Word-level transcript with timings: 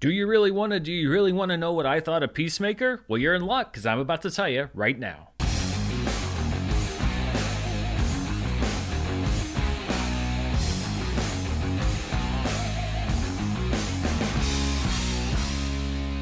Do 0.00 0.10
you 0.10 0.28
really 0.28 0.52
want 0.52 0.72
to 0.72 0.78
do 0.78 0.92
you 0.92 1.10
really 1.10 1.32
want 1.32 1.50
to 1.50 1.56
know 1.56 1.72
what 1.72 1.84
I 1.84 1.98
thought 1.98 2.22
of 2.22 2.32
Peacemaker? 2.32 3.00
Well, 3.08 3.18
you're 3.18 3.34
in 3.34 3.42
luck 3.42 3.72
cuz 3.72 3.84
I'm 3.84 3.98
about 3.98 4.22
to 4.22 4.30
tell 4.30 4.48
you 4.48 4.70
right 4.72 4.96
now. 4.96 5.30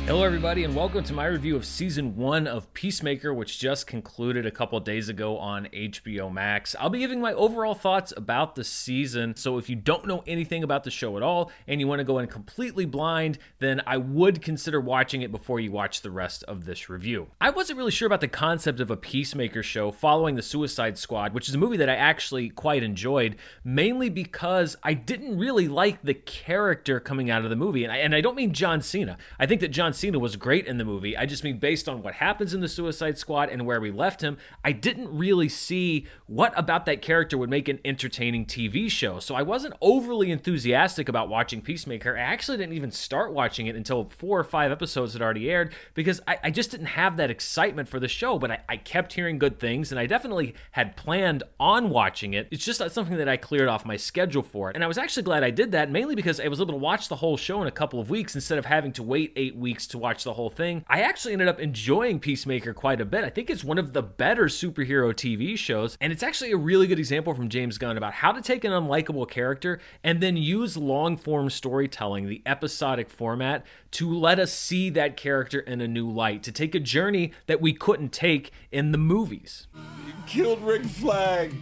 Hello, 0.06 0.22
everybody, 0.22 0.62
and 0.62 0.72
welcome 0.72 1.02
to 1.02 1.12
my 1.12 1.26
review 1.26 1.56
of 1.56 1.66
season 1.66 2.14
one 2.14 2.46
of 2.46 2.72
Peacemaker, 2.74 3.34
which 3.34 3.58
just 3.58 3.88
concluded 3.88 4.46
a 4.46 4.52
couple 4.52 4.78
days 4.78 5.08
ago 5.08 5.36
on 5.36 5.66
HBO 5.72 6.32
Max. 6.32 6.76
I'll 6.78 6.90
be 6.90 7.00
giving 7.00 7.20
my 7.20 7.32
overall 7.32 7.74
thoughts 7.74 8.12
about 8.16 8.54
the 8.54 8.62
season. 8.62 9.34
So, 9.34 9.58
if 9.58 9.68
you 9.68 9.74
don't 9.74 10.06
know 10.06 10.22
anything 10.24 10.62
about 10.62 10.84
the 10.84 10.92
show 10.92 11.16
at 11.16 11.24
all 11.24 11.50
and 11.66 11.80
you 11.80 11.88
want 11.88 11.98
to 11.98 12.04
go 12.04 12.20
in 12.20 12.28
completely 12.28 12.84
blind, 12.84 13.40
then 13.58 13.82
I 13.84 13.96
would 13.96 14.42
consider 14.42 14.80
watching 14.80 15.22
it 15.22 15.32
before 15.32 15.58
you 15.58 15.72
watch 15.72 16.02
the 16.02 16.12
rest 16.12 16.44
of 16.44 16.66
this 16.66 16.88
review. 16.88 17.26
I 17.40 17.50
wasn't 17.50 17.76
really 17.76 17.90
sure 17.90 18.06
about 18.06 18.20
the 18.20 18.28
concept 18.28 18.78
of 18.78 18.92
a 18.92 18.96
Peacemaker 18.96 19.64
show 19.64 19.90
following 19.90 20.36
the 20.36 20.42
Suicide 20.42 20.98
Squad, 20.98 21.34
which 21.34 21.48
is 21.48 21.56
a 21.56 21.58
movie 21.58 21.78
that 21.78 21.90
I 21.90 21.96
actually 21.96 22.50
quite 22.50 22.84
enjoyed, 22.84 23.34
mainly 23.64 24.08
because 24.08 24.76
I 24.84 24.94
didn't 24.94 25.36
really 25.36 25.66
like 25.66 26.02
the 26.02 26.14
character 26.14 27.00
coming 27.00 27.28
out 27.28 27.42
of 27.42 27.50
the 27.50 27.56
movie. 27.56 27.82
And 27.82 27.92
I, 27.92 27.96
and 27.96 28.14
I 28.14 28.20
don't 28.20 28.36
mean 28.36 28.52
John 28.52 28.80
Cena. 28.80 29.18
I 29.40 29.46
think 29.46 29.60
that 29.62 29.72
John 29.72 29.95
Cena 29.96 30.18
was 30.18 30.36
great 30.36 30.66
in 30.66 30.78
the 30.78 30.84
movie. 30.84 31.16
I 31.16 31.26
just 31.26 31.44
mean 31.44 31.58
based 31.58 31.88
on 31.88 32.02
what 32.02 32.14
happens 32.14 32.54
in 32.54 32.60
the 32.60 32.68
Suicide 32.68 33.18
Squad 33.18 33.48
and 33.48 33.66
where 33.66 33.80
we 33.80 33.90
left 33.90 34.20
him, 34.20 34.38
I 34.64 34.72
didn't 34.72 35.16
really 35.16 35.48
see 35.48 36.06
what 36.26 36.52
about 36.56 36.86
that 36.86 37.02
character 37.02 37.38
would 37.38 37.50
make 37.50 37.68
an 37.68 37.80
entertaining 37.84 38.46
TV 38.46 38.90
show. 38.90 39.18
So 39.18 39.34
I 39.34 39.42
wasn't 39.42 39.74
overly 39.80 40.30
enthusiastic 40.30 41.08
about 41.08 41.28
watching 41.28 41.60
Peacemaker. 41.60 42.16
I 42.16 42.20
actually 42.20 42.58
didn't 42.58 42.74
even 42.74 42.90
start 42.90 43.32
watching 43.32 43.66
it 43.66 43.76
until 43.76 44.04
four 44.04 44.38
or 44.38 44.44
five 44.44 44.70
episodes 44.70 45.12
had 45.12 45.22
already 45.22 45.50
aired 45.50 45.74
because 45.94 46.20
I, 46.26 46.38
I 46.44 46.50
just 46.50 46.70
didn't 46.70 46.86
have 46.86 47.16
that 47.16 47.30
excitement 47.30 47.88
for 47.88 47.98
the 47.98 48.08
show. 48.08 48.38
But 48.38 48.50
I, 48.50 48.60
I 48.68 48.76
kept 48.76 49.14
hearing 49.14 49.38
good 49.38 49.58
things 49.58 49.90
and 49.90 49.98
I 49.98 50.06
definitely 50.06 50.54
had 50.72 50.96
planned 50.96 51.42
on 51.58 51.90
watching 51.90 52.34
it. 52.34 52.48
It's 52.50 52.64
just 52.64 52.78
something 52.90 53.16
that 53.16 53.28
I 53.28 53.36
cleared 53.36 53.68
off 53.68 53.84
my 53.84 53.96
schedule 53.96 54.42
for. 54.42 54.70
it. 54.70 54.76
And 54.76 54.84
I 54.84 54.86
was 54.86 54.98
actually 54.98 55.22
glad 55.22 55.42
I 55.42 55.50
did 55.50 55.72
that, 55.72 55.90
mainly 55.90 56.14
because 56.14 56.40
I 56.40 56.48
was 56.48 56.60
able 56.60 56.74
to 56.74 56.78
watch 56.78 57.08
the 57.08 57.16
whole 57.16 57.36
show 57.36 57.60
in 57.62 57.68
a 57.68 57.72
couple 57.72 58.00
of 58.00 58.10
weeks 58.10 58.34
instead 58.34 58.58
of 58.58 58.66
having 58.66 58.92
to 58.92 59.02
wait 59.02 59.32
eight 59.36 59.56
weeks 59.56 59.85
to 59.88 59.98
watch 59.98 60.24
the 60.24 60.34
whole 60.34 60.50
thing. 60.50 60.84
I 60.88 61.00
actually 61.00 61.32
ended 61.32 61.48
up 61.48 61.60
enjoying 61.60 62.20
Peacemaker 62.20 62.74
quite 62.74 63.00
a 63.00 63.04
bit. 63.04 63.24
I 63.24 63.30
think 63.30 63.50
it's 63.50 63.64
one 63.64 63.78
of 63.78 63.92
the 63.92 64.02
better 64.02 64.44
superhero 64.44 65.12
TV 65.12 65.56
shows, 65.56 65.96
and 66.00 66.12
it's 66.12 66.22
actually 66.22 66.52
a 66.52 66.56
really 66.56 66.86
good 66.86 66.98
example 66.98 67.34
from 67.34 67.48
James 67.48 67.78
Gunn 67.78 67.96
about 67.96 68.14
how 68.14 68.32
to 68.32 68.40
take 68.40 68.64
an 68.64 68.72
unlikable 68.72 69.28
character 69.28 69.80
and 70.02 70.20
then 70.20 70.36
use 70.36 70.76
long 70.76 71.16
form 71.16 71.50
storytelling, 71.50 72.28
the 72.28 72.42
episodic 72.46 73.10
format, 73.10 73.64
to 73.92 74.12
let 74.12 74.38
us 74.38 74.52
see 74.52 74.90
that 74.90 75.16
character 75.16 75.60
in 75.60 75.80
a 75.80 75.88
new 75.88 76.10
light, 76.10 76.42
to 76.42 76.52
take 76.52 76.74
a 76.74 76.80
journey 76.80 77.32
that 77.46 77.60
we 77.60 77.72
couldn't 77.72 78.12
take 78.12 78.50
in 78.70 78.92
the 78.92 78.98
movies. 78.98 79.66
You 79.74 80.12
killed 80.26 80.62
Rick 80.62 80.84
Flag. 80.84 81.54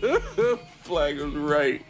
Flag 0.82 1.20
was 1.20 1.34
right. 1.34 1.84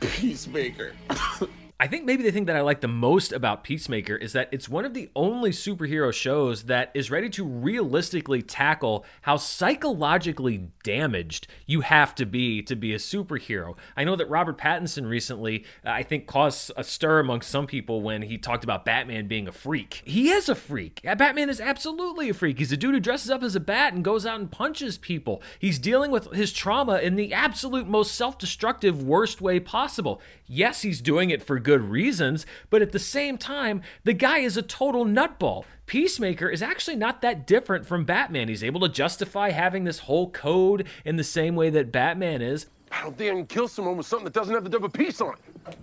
Peacemaker. 0.00 0.92
I 1.80 1.86
think 1.86 2.04
maybe 2.04 2.24
the 2.24 2.32
thing 2.32 2.46
that 2.46 2.56
I 2.56 2.60
like 2.62 2.80
the 2.80 2.88
most 2.88 3.32
about 3.32 3.62
Peacemaker 3.62 4.16
is 4.16 4.32
that 4.32 4.48
it's 4.50 4.68
one 4.68 4.84
of 4.84 4.94
the 4.94 5.10
only 5.14 5.50
superhero 5.50 6.12
shows 6.12 6.64
that 6.64 6.90
is 6.92 7.08
ready 7.08 7.30
to 7.30 7.44
realistically 7.44 8.42
tackle 8.42 9.04
how 9.22 9.36
psychologically 9.36 10.72
damaged 10.82 11.46
you 11.66 11.82
have 11.82 12.16
to 12.16 12.26
be 12.26 12.62
to 12.62 12.74
be 12.74 12.92
a 12.94 12.98
superhero. 12.98 13.76
I 13.96 14.02
know 14.02 14.16
that 14.16 14.28
Robert 14.28 14.58
Pattinson 14.58 15.08
recently, 15.08 15.64
uh, 15.86 15.90
I 15.90 16.02
think, 16.02 16.26
caused 16.26 16.72
a 16.76 16.82
stir 16.82 17.20
among 17.20 17.42
some 17.42 17.68
people 17.68 18.02
when 18.02 18.22
he 18.22 18.38
talked 18.38 18.64
about 18.64 18.84
Batman 18.84 19.28
being 19.28 19.46
a 19.46 19.52
freak. 19.52 20.02
He 20.04 20.30
is 20.30 20.48
a 20.48 20.56
freak. 20.56 21.00
Batman 21.04 21.48
is 21.48 21.60
absolutely 21.60 22.28
a 22.28 22.34
freak. 22.34 22.58
He's 22.58 22.72
a 22.72 22.76
dude 22.76 22.94
who 22.94 23.00
dresses 23.00 23.30
up 23.30 23.44
as 23.44 23.54
a 23.54 23.60
bat 23.60 23.92
and 23.92 24.02
goes 24.02 24.26
out 24.26 24.40
and 24.40 24.50
punches 24.50 24.98
people. 24.98 25.44
He's 25.60 25.78
dealing 25.78 26.10
with 26.10 26.32
his 26.32 26.52
trauma 26.52 26.98
in 26.98 27.14
the 27.14 27.32
absolute 27.32 27.86
most 27.86 28.16
self 28.16 28.36
destructive, 28.36 29.00
worst 29.00 29.40
way 29.40 29.60
possible. 29.60 30.20
Yes, 30.48 30.82
he's 30.82 31.00
doing 31.00 31.30
it 31.30 31.44
for 31.44 31.60
good 31.60 31.67
reasons, 31.76 32.46
but 32.70 32.80
at 32.80 32.92
the 32.92 32.98
same 32.98 33.36
time, 33.36 33.82
the 34.04 34.14
guy 34.14 34.38
is 34.38 34.56
a 34.56 34.62
total 34.62 35.04
nutball. 35.04 35.64
Peacemaker 35.84 36.48
is 36.48 36.62
actually 36.62 36.96
not 36.96 37.20
that 37.20 37.46
different 37.46 37.84
from 37.84 38.04
Batman. 38.04 38.48
He's 38.48 38.64
able 38.64 38.80
to 38.80 38.88
justify 38.88 39.50
having 39.50 39.84
this 39.84 40.00
whole 40.00 40.30
code 40.30 40.86
in 41.04 41.16
the 41.16 41.24
same 41.24 41.56
way 41.56 41.68
that 41.68 41.92
Batman 41.92 42.40
is. 42.40 42.66
How 42.90 43.10
dare 43.10 43.36
you 43.36 43.44
kill 43.44 43.68
someone 43.68 43.98
with 43.98 44.06
something 44.06 44.24
that 44.24 44.32
doesn't 44.32 44.54
have 44.54 44.64
the 44.64 44.70
double 44.70 44.88
piece 44.88 45.20
on 45.20 45.34
it? 45.34 45.76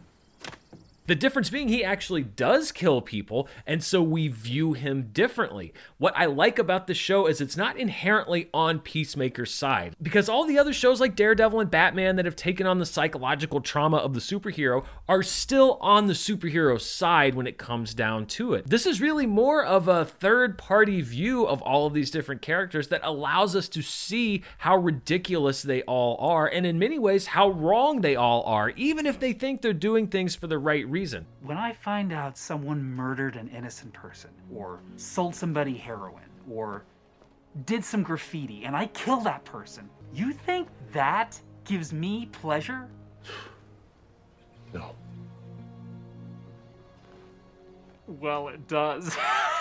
The 1.08 1.16
difference 1.16 1.52
being 1.52 1.68
he 1.68 1.84
actually 1.84 2.24
does 2.24 2.72
kill 2.72 3.00
people, 3.00 3.48
and 3.68 3.84
so 3.84 4.02
we 4.02 4.28
view 4.28 4.74
him 4.74 5.10
differently. 5.14 5.72
What 6.00 6.18
I 6.18 6.26
like 6.26 6.58
about 6.58 6.88
the 6.88 6.96
show 6.96 7.28
is 7.28 7.40
it's 7.40 7.56
not 7.56 7.78
inherently 7.78 8.50
on 8.52 8.80
Peacemaker's 8.80 9.54
side, 9.54 9.96
because 10.02 10.28
all 10.28 10.46
the 10.46 10.58
other 10.58 10.74
shows 10.74 11.00
like 11.00 11.16
Daredevil 11.16 11.60
and 11.60 11.70
Batman 11.70 12.16
that 12.16 12.26
have 12.26 12.36
taken 12.36 12.66
on 12.66 12.80
the 12.80 12.88
psychological 12.88 13.62
trauma 13.62 13.98
of 13.98 14.16
the 14.16 14.20
superhero 14.20 14.84
are 15.08 15.22
still 15.22 15.78
on 15.80 16.08
the 16.08 16.14
superhero 16.14 16.82
side 16.82 17.36
when 17.36 17.46
it 17.46 17.60
comes 17.60 17.94
down 17.94 18.26
to 18.26 18.56
it. 18.56 18.68
This 18.68 18.88
is 18.88 19.00
really 19.00 19.28
more 19.28 19.64
of 19.64 19.88
a 19.88 20.06
third 20.06 20.58
party 20.58 21.02
view 21.02 21.46
of 21.46 21.62
all 21.62 21.86
of 21.86 21.94
these 21.94 22.10
different 22.10 22.42
characters 22.42 22.88
that 22.88 23.02
allows 23.04 23.56
us 23.56 23.70
to 23.70 23.84
see 23.84 24.42
how 24.58 24.76
ridiculous 24.76 25.62
they 25.62 25.84
all 25.84 26.18
are, 26.20 26.48
and 26.48 26.66
in 26.66 26.80
many 26.80 26.98
ways, 26.98 27.28
how 27.28 27.52
wrong 27.52 28.02
they 28.02 28.16
all 28.16 28.42
are, 28.44 28.72
even 28.72 29.06
if 29.06 29.20
they 29.20 29.34
think 29.34 29.62
they're 29.62 29.72
doing 29.72 30.08
things 30.08 30.34
for 30.34 30.48
the 30.48 30.58
right 30.58 30.84
reason. 30.88 30.95
When 31.42 31.58
I 31.58 31.74
find 31.74 32.14
out 32.14 32.38
someone 32.38 32.82
murdered 32.82 33.36
an 33.36 33.50
innocent 33.50 33.92
person, 33.92 34.30
or 34.54 34.80
sold 34.96 35.36
somebody 35.36 35.76
heroin, 35.76 36.30
or 36.50 36.86
did 37.66 37.84
some 37.84 38.02
graffiti, 38.02 38.64
and 38.64 38.78
I 38.78 38.86
kill 38.88 39.20
that 39.22 39.44
person, 39.44 39.90
you 40.14 40.32
think 40.32 40.70
that 40.94 41.38
gives 41.66 41.92
me 41.92 42.28
pleasure? 42.28 42.88
No. 44.74 44.94
Well, 48.08 48.50
it 48.50 48.68
does. 48.68 49.16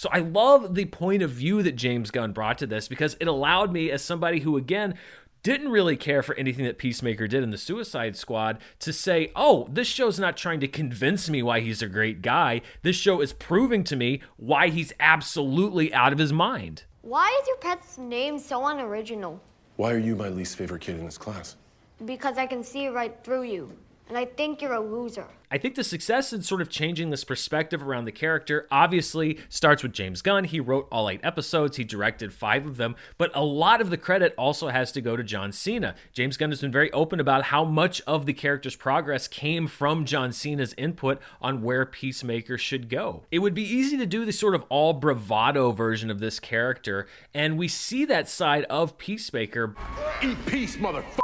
So 0.00 0.08
I 0.10 0.20
love 0.20 0.76
the 0.76 0.86
point 0.86 1.22
of 1.22 1.28
view 1.28 1.62
that 1.62 1.76
James 1.76 2.10
Gunn 2.10 2.32
brought 2.32 2.56
to 2.56 2.66
this 2.66 2.88
because 2.88 3.18
it 3.20 3.28
allowed 3.28 3.70
me, 3.70 3.90
as 3.90 4.00
somebody 4.00 4.40
who, 4.40 4.56
again, 4.56 4.94
didn't 5.42 5.70
really 5.70 5.96
care 5.96 6.22
for 6.22 6.34
anything 6.34 6.64
that 6.64 6.78
Peacemaker 6.78 7.26
did 7.26 7.42
in 7.42 7.50
the 7.50 7.58
Suicide 7.58 8.16
Squad 8.16 8.58
to 8.80 8.92
say, 8.92 9.32
oh, 9.34 9.66
this 9.70 9.88
show's 9.88 10.18
not 10.18 10.36
trying 10.36 10.60
to 10.60 10.68
convince 10.68 11.30
me 11.30 11.42
why 11.42 11.60
he's 11.60 11.82
a 11.82 11.88
great 11.88 12.22
guy. 12.22 12.60
This 12.82 12.96
show 12.96 13.20
is 13.20 13.32
proving 13.32 13.84
to 13.84 13.96
me 13.96 14.20
why 14.36 14.68
he's 14.68 14.92
absolutely 15.00 15.92
out 15.94 16.12
of 16.12 16.18
his 16.18 16.32
mind. 16.32 16.84
Why 17.02 17.38
is 17.40 17.48
your 17.48 17.56
pet's 17.56 17.96
name 17.96 18.38
so 18.38 18.66
unoriginal? 18.66 19.40
Why 19.76 19.92
are 19.92 19.98
you 19.98 20.14
my 20.14 20.28
least 20.28 20.56
favorite 20.56 20.82
kid 20.82 20.98
in 20.98 21.04
this 21.04 21.16
class? 21.16 21.56
Because 22.04 22.36
I 22.36 22.46
can 22.46 22.62
see 22.62 22.88
right 22.88 23.16
through 23.24 23.44
you, 23.44 23.72
and 24.10 24.18
I 24.18 24.24
think 24.24 24.60
you're 24.60 24.72
a 24.72 24.80
loser. 24.80 25.28
I 25.52 25.58
think 25.58 25.76
the 25.76 25.84
success 25.84 26.32
in 26.32 26.42
sort 26.42 26.60
of 26.60 26.68
changing 26.68 27.10
this 27.10 27.22
perspective 27.22 27.82
around 27.82 28.04
the 28.04 28.12
character 28.12 28.66
obviously 28.70 29.38
starts 29.48 29.84
with 29.84 29.92
James 29.92 30.20
Gunn. 30.20 30.44
He 30.44 30.58
wrote 30.58 30.88
all 30.90 31.08
eight 31.08 31.20
episodes, 31.22 31.76
he 31.76 31.84
directed 31.84 32.32
five 32.32 32.66
of 32.66 32.76
them, 32.76 32.96
but 33.18 33.30
a 33.34 33.44
lot 33.44 33.80
of 33.80 33.88
the 33.88 33.96
credit 33.96 34.34
also 34.36 34.68
has 34.68 34.90
to 34.92 35.00
go 35.00 35.16
to 35.16 35.22
John 35.22 35.52
Cena. 35.52 35.94
James 36.12 36.36
Gunn 36.36 36.50
has 36.50 36.60
been 36.60 36.72
very 36.72 36.92
open 36.92 37.20
about 37.20 37.44
how 37.44 37.64
much 37.64 38.02
of 38.02 38.26
the 38.26 38.32
character's 38.32 38.76
progress 38.76 39.28
came 39.28 39.68
from 39.68 40.04
John 40.04 40.32
Cena's 40.32 40.74
input 40.76 41.20
on 41.40 41.62
where 41.62 41.86
Peacemaker 41.86 42.58
should 42.58 42.88
go. 42.88 43.22
It 43.30 43.38
would 43.38 43.54
be 43.54 43.62
easy 43.62 43.96
to 43.96 44.06
do 44.06 44.24
the 44.24 44.32
sort 44.32 44.56
of 44.56 44.64
all 44.68 44.92
bravado 44.92 45.70
version 45.70 46.10
of 46.10 46.18
this 46.18 46.40
character, 46.40 47.06
and 47.32 47.56
we 47.56 47.68
see 47.68 48.04
that 48.06 48.28
side 48.28 48.64
of 48.64 48.98
Peacemaker. 48.98 49.76
Eat 50.20 50.36
peace, 50.46 50.76
motherfucker. 50.76 51.20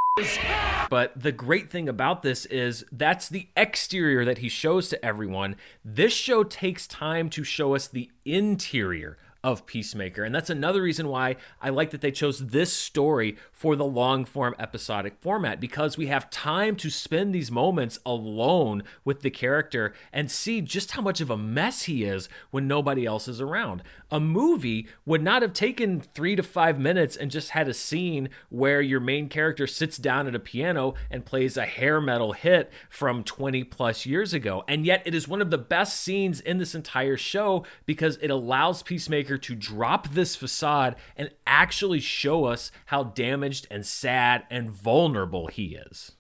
But 0.89 1.13
the 1.21 1.33
great 1.33 1.71
thing 1.71 1.91
about 1.91 2.23
this 2.23 2.47
is 2.47 2.87
that's 2.91 3.29
the 3.29 3.49
exterior 3.55 4.25
that 4.25 4.39
he 4.39 4.49
shows 4.49 4.89
to 4.89 5.05
everyone. 5.05 5.57
This 5.85 6.15
show 6.15 6.43
takes 6.43 6.87
time 6.87 7.29
to 7.31 7.45
show 7.45 7.75
us 7.75 7.87
the 7.87 8.11
interior 8.25 9.19
of 9.47 9.65
Peacemaker. 9.65 10.25
And 10.25 10.35
that's 10.35 10.51
another 10.51 10.83
reason 10.83 11.07
why 11.07 11.37
I 11.63 11.69
like 11.69 11.91
that 11.91 12.01
they 12.01 12.11
chose 12.11 12.49
this 12.49 12.73
story 12.73 13.37
for 13.53 13.77
the 13.77 13.85
long 13.85 14.25
form 14.25 14.57
episodic 14.59 15.15
format 15.21 15.61
because 15.61 15.97
we 15.97 16.09
have 16.09 16.29
time 16.31 16.75
to 16.75 16.91
spend 16.91 17.33
these 17.33 17.49
moments 17.49 18.01
alone 18.05 18.83
with 19.05 19.21
the 19.21 19.31
character 19.31 19.95
and 20.13 20.33
see 20.33 20.61
just 20.61 20.91
how 20.91 21.01
much 21.01 21.21
of 21.21 21.31
a 21.31 21.37
mess 21.37 21.83
he 21.83 22.03
is 22.03 22.29
when 22.51 22.67
nobody 22.67 23.07
else 23.07 23.29
is 23.29 23.41
around. 23.41 23.85
A 24.11 24.19
movie 24.19 24.89
would 25.05 25.23
not 25.23 25.43
have 25.43 25.53
taken 25.53 26.01
three 26.01 26.35
to 26.35 26.43
five 26.43 26.81
minutes 26.81 27.15
and 27.15 27.31
just 27.31 27.51
had 27.51 27.69
a 27.69 27.75
scene 27.75 28.31
where 28.49 28.81
your 28.81 28.99
main 28.99 29.29
character 29.29 29.69
sits 29.69 29.97
down 29.97 30.27
at 30.27 30.35
a 30.35 30.41
piano 30.41 30.95
and 31.09 31.25
plays 31.25 31.57
a 31.57 31.67
hair 31.67 32.01
metal 32.01 32.33
hit 32.33 32.73
from 32.91 33.23
20 33.23 33.63
plus 33.63 34.07
years 34.07 34.35
ago. 34.35 34.65
And 34.67 34.85
yet 34.85 35.03
it 35.07 35.15
is 35.15 35.29
one 35.29 35.41
of 35.41 35.53
the 35.53 35.59
best 35.59 36.01
scenes 36.01 36.41
in 36.41 36.59
this 36.59 36.75
entire 36.75 37.17
show 37.17 37.65
because 37.85 38.17
it 38.17 38.31
allows 38.31 38.83
Peacemaker 38.83 39.36
to 39.39 39.55
drop 39.55 40.09
this 40.09 40.37
facade 40.37 40.97
and 41.17 41.31
actually 41.47 42.01
show 42.01 42.45
us 42.45 42.71
how 42.87 43.05
damaged 43.05 43.67
and 43.71 43.85
sad 43.87 44.45
and 44.51 44.71
vulnerable 44.71 45.49
he 45.49 45.77
is. 45.91 46.13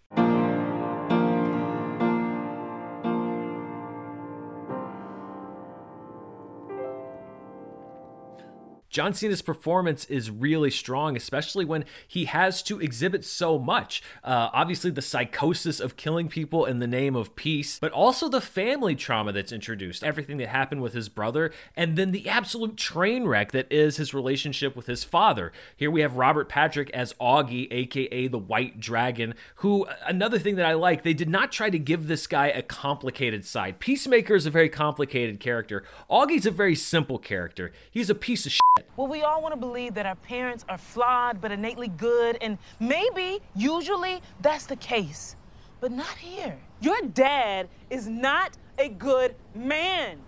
John 8.96 9.12
Cena's 9.12 9.42
performance 9.42 10.06
is 10.06 10.30
really 10.30 10.70
strong, 10.70 11.18
especially 11.18 11.66
when 11.66 11.84
he 12.08 12.24
has 12.24 12.62
to 12.62 12.80
exhibit 12.80 13.26
so 13.26 13.58
much. 13.58 14.02
Uh, 14.24 14.48
obviously, 14.54 14.90
the 14.90 15.02
psychosis 15.02 15.80
of 15.80 15.98
killing 15.98 16.30
people 16.30 16.64
in 16.64 16.78
the 16.78 16.86
name 16.86 17.14
of 17.14 17.36
peace, 17.36 17.78
but 17.78 17.92
also 17.92 18.26
the 18.26 18.40
family 18.40 18.94
trauma 18.94 19.32
that's 19.32 19.52
introduced, 19.52 20.02
everything 20.02 20.38
that 20.38 20.48
happened 20.48 20.80
with 20.80 20.94
his 20.94 21.10
brother, 21.10 21.52
and 21.76 21.96
then 21.96 22.10
the 22.10 22.26
absolute 22.26 22.78
train 22.78 23.26
wreck 23.26 23.52
that 23.52 23.70
is 23.70 23.98
his 23.98 24.14
relationship 24.14 24.74
with 24.74 24.86
his 24.86 25.04
father. 25.04 25.52
Here 25.76 25.90
we 25.90 26.00
have 26.00 26.16
Robert 26.16 26.48
Patrick 26.48 26.88
as 26.92 27.12
Augie, 27.20 27.68
aka 27.70 28.28
the 28.28 28.38
White 28.38 28.80
Dragon, 28.80 29.34
who, 29.56 29.86
another 30.06 30.38
thing 30.38 30.56
that 30.56 30.64
I 30.64 30.72
like, 30.72 31.02
they 31.02 31.12
did 31.12 31.28
not 31.28 31.52
try 31.52 31.68
to 31.68 31.78
give 31.78 32.06
this 32.06 32.26
guy 32.26 32.46
a 32.46 32.62
complicated 32.62 33.44
side. 33.44 33.78
Peacemaker 33.78 34.34
is 34.34 34.46
a 34.46 34.50
very 34.50 34.70
complicated 34.70 35.38
character. 35.38 35.84
Augie's 36.10 36.46
a 36.46 36.50
very 36.50 36.74
simple 36.74 37.18
character. 37.18 37.72
He's 37.90 38.08
a 38.08 38.14
piece 38.14 38.46
of 38.46 38.52
shit. 38.52 38.85
Well, 38.96 39.06
we 39.06 39.22
all 39.22 39.42
want 39.42 39.52
to 39.52 39.60
believe 39.60 39.94
that 39.94 40.06
our 40.06 40.14
parents 40.16 40.64
are 40.68 40.78
flawed 40.78 41.40
but 41.40 41.52
innately 41.52 41.88
good, 41.88 42.38
and 42.40 42.58
maybe, 42.80 43.40
usually, 43.54 44.22
that's 44.40 44.66
the 44.66 44.76
case. 44.76 45.36
But 45.80 45.92
not 45.92 46.16
here. 46.16 46.58
Your 46.80 47.00
dad 47.02 47.68
is 47.90 48.06
not 48.06 48.56
a 48.78 48.88
good 48.88 49.34
man. 49.54 50.18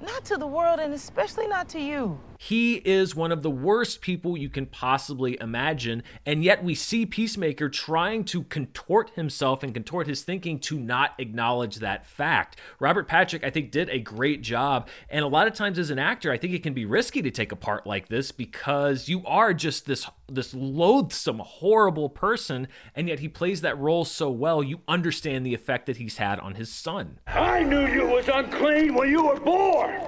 Not 0.00 0.24
to 0.26 0.38
the 0.38 0.46
world, 0.46 0.80
and 0.80 0.94
especially 0.94 1.46
not 1.46 1.68
to 1.70 1.80
you. 1.80 2.18
He 2.42 2.76
is 2.86 3.14
one 3.14 3.32
of 3.32 3.42
the 3.42 3.50
worst 3.50 4.00
people 4.00 4.34
you 4.34 4.48
can 4.48 4.64
possibly 4.64 5.36
imagine, 5.42 6.02
and 6.24 6.42
yet 6.42 6.64
we 6.64 6.74
see 6.74 7.04
Peacemaker 7.04 7.68
trying 7.68 8.24
to 8.24 8.44
contort 8.44 9.10
himself 9.10 9.62
and 9.62 9.74
contort 9.74 10.06
his 10.06 10.22
thinking 10.22 10.58
to 10.60 10.78
not 10.78 11.12
acknowledge 11.18 11.76
that 11.76 12.06
fact. 12.06 12.58
Robert 12.78 13.06
Patrick, 13.06 13.44
I 13.44 13.50
think, 13.50 13.70
did 13.70 13.90
a 13.90 13.98
great 13.98 14.40
job, 14.40 14.88
and 15.10 15.22
a 15.22 15.28
lot 15.28 15.48
of 15.48 15.52
times 15.52 15.78
as 15.78 15.90
an 15.90 15.98
actor, 15.98 16.32
I 16.32 16.38
think 16.38 16.54
it 16.54 16.62
can 16.62 16.72
be 16.72 16.86
risky 16.86 17.20
to 17.20 17.30
take 17.30 17.52
a 17.52 17.56
part 17.56 17.86
like 17.86 18.08
this 18.08 18.32
because 18.32 19.06
you 19.06 19.22
are 19.26 19.52
just 19.52 19.84
this 19.84 20.08
this 20.26 20.54
loathsome, 20.54 21.40
horrible 21.40 22.08
person, 22.08 22.68
and 22.94 23.06
yet 23.06 23.18
he 23.18 23.28
plays 23.28 23.60
that 23.60 23.78
role 23.78 24.06
so 24.06 24.30
well. 24.30 24.62
You 24.62 24.80
understand 24.88 25.44
the 25.44 25.52
effect 25.52 25.84
that 25.84 25.98
he's 25.98 26.16
had 26.16 26.40
on 26.40 26.54
his 26.54 26.72
son. 26.72 27.18
I 27.26 27.64
knew 27.64 27.86
you 27.86 28.06
was 28.06 28.28
unclean 28.28 28.94
when 28.94 29.10
you 29.10 29.26
were 29.26 29.40
born. 29.40 30.00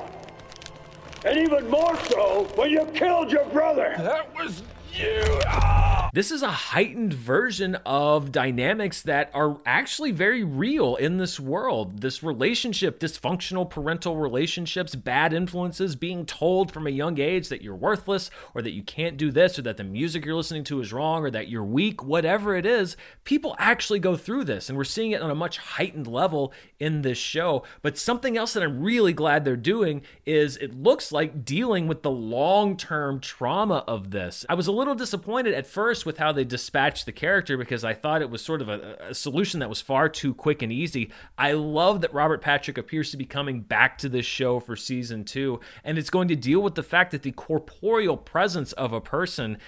And 1.25 1.39
even 1.39 1.71
more 1.71 1.97
so 2.07 2.49
when 2.57 2.71
you 2.71 2.85
killed 2.95 3.31
your 3.31 3.45
brother. 3.47 3.95
That 3.99 4.35
was 4.35 4.63
you. 4.93 5.23
Ah! 5.47 5.82
This 6.15 6.31
is 6.31 6.43
a 6.43 6.51
heightened 6.51 7.15
version 7.15 7.77
of 7.87 8.33
dynamics 8.33 9.01
that 9.01 9.31
are 9.33 9.57
actually 9.65 10.11
very 10.11 10.45
real 10.45 10.95
in 10.97 11.17
this 11.17 11.41
world. 11.41 12.03
This 12.03 12.23
relationship, 12.23 13.01
dysfunctional 13.01 13.71
parental 13.71 14.19
relationships, 14.19 14.95
bad 14.95 15.33
influences, 15.33 15.97
being 15.97 16.27
told 16.27 16.71
from 16.71 16.87
a 16.87 16.91
young 16.91 17.19
age 17.19 17.49
that 17.49 17.63
you're 17.63 17.75
worthless 17.75 18.31
or 18.55 18.61
that 18.61 18.73
you 18.73 18.83
can't 18.83 19.17
do 19.17 19.31
this 19.31 19.59
or 19.59 19.63
that 19.63 19.79
the 19.79 19.85
music 19.85 20.27
you're 20.27 20.35
listening 20.35 20.65
to 20.65 20.83
is 20.83 20.93
wrong 20.93 21.25
or 21.25 21.31
that 21.31 21.49
you're 21.49 21.65
weak, 21.65 22.05
whatever 22.05 22.55
it 22.57 22.67
is, 22.67 22.95
people 23.25 23.57
actually 23.59 23.99
go 23.99 24.15
through 24.15 24.45
this. 24.45 24.69
And 24.69 24.77
we're 24.77 24.85
seeing 24.85 25.13
it 25.13 25.23
on 25.23 25.31
a 25.31 25.35
much 25.35 25.57
heightened 25.57 26.07
level 26.07 26.53
in 26.79 27.01
this 27.01 27.17
show. 27.17 27.63
But 27.81 27.97
something 27.97 28.37
else 28.37 28.53
that 28.53 28.63
I'm 28.63 28.83
really 28.83 29.15
glad 29.15 29.47
they're 29.47 29.57
doing 29.57 30.03
is 30.27 30.59
it 30.59 30.75
looks 30.75 31.11
like 31.11 31.47
dealing 31.47 31.87
with 31.87 32.03
the 32.03 32.11
long 32.11 32.77
term 32.77 33.19
trauma 33.19 33.83
of 33.89 34.11
this. 34.11 34.45
I 34.51 34.55
was 34.55 34.67
a 34.67 34.73
little 34.73 34.95
disappointed 34.95 35.55
at 35.55 35.67
first 35.67 36.02
with 36.05 36.19
how 36.19 36.33
they 36.33 36.45
dispatched 36.45 37.07
the 37.07 37.13
character 37.13 37.57
because 37.57 37.85
I 37.85 37.95
thought 37.95 38.23
it 38.23 38.31
was 38.31 38.43
sort 38.43 38.63
of 38.63 38.69
a, 38.69 38.97
a, 39.11 39.15
solution 39.15 39.61
that 39.61 39.69
was 39.69 39.81
far 39.81 40.09
too 40.09 40.35
quick 40.35 40.63
and 40.63 40.73
easy. 40.73 41.11
I 41.37 41.53
love 41.53 42.01
that 42.01 42.13
Robert 42.15 42.41
Patrick 42.41 42.79
appears 42.79 43.11
to 43.11 43.17
be 43.17 43.25
coming 43.25 43.61
back 43.61 43.99
to 43.99 44.09
this 44.09 44.27
show 44.27 44.61
for 44.61 44.77
season 44.77 45.25
two, 45.25 45.61
and 45.85 45.99
it's 45.99 46.11
going 46.11 46.29
to 46.29 46.37
deal 46.37 46.61
with 46.61 46.75
the 46.75 46.83
fact 46.83 47.11
that 47.13 47.23
the 47.23 47.33
corporeal 47.33 48.17
presence 48.17 48.73
of 48.73 48.93
a 48.93 49.01
person. 49.01 49.59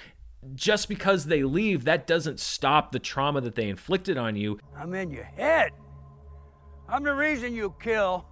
Just 0.54 0.90
because 0.90 1.24
they 1.24 1.42
leave, 1.42 1.84
that 1.84 2.06
doesn't 2.06 2.38
stop 2.38 2.92
the 2.92 2.98
trauma 2.98 3.40
that 3.40 3.54
they 3.54 3.66
inflicted 3.66 4.18
on 4.18 4.36
you. 4.36 4.58
I'm 4.76 4.92
in 4.92 5.10
your 5.10 5.24
head. 5.24 5.70
I'm 6.86 7.02
the 7.02 7.14
reason 7.14 7.54
you 7.54 7.74
kill, 7.80 8.26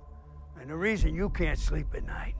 and 0.60 0.68
the 0.68 0.76
reason 0.76 1.14
you 1.14 1.30
can't 1.30 1.58
sleep 1.58 1.86
at 1.94 2.04
night 2.04 2.34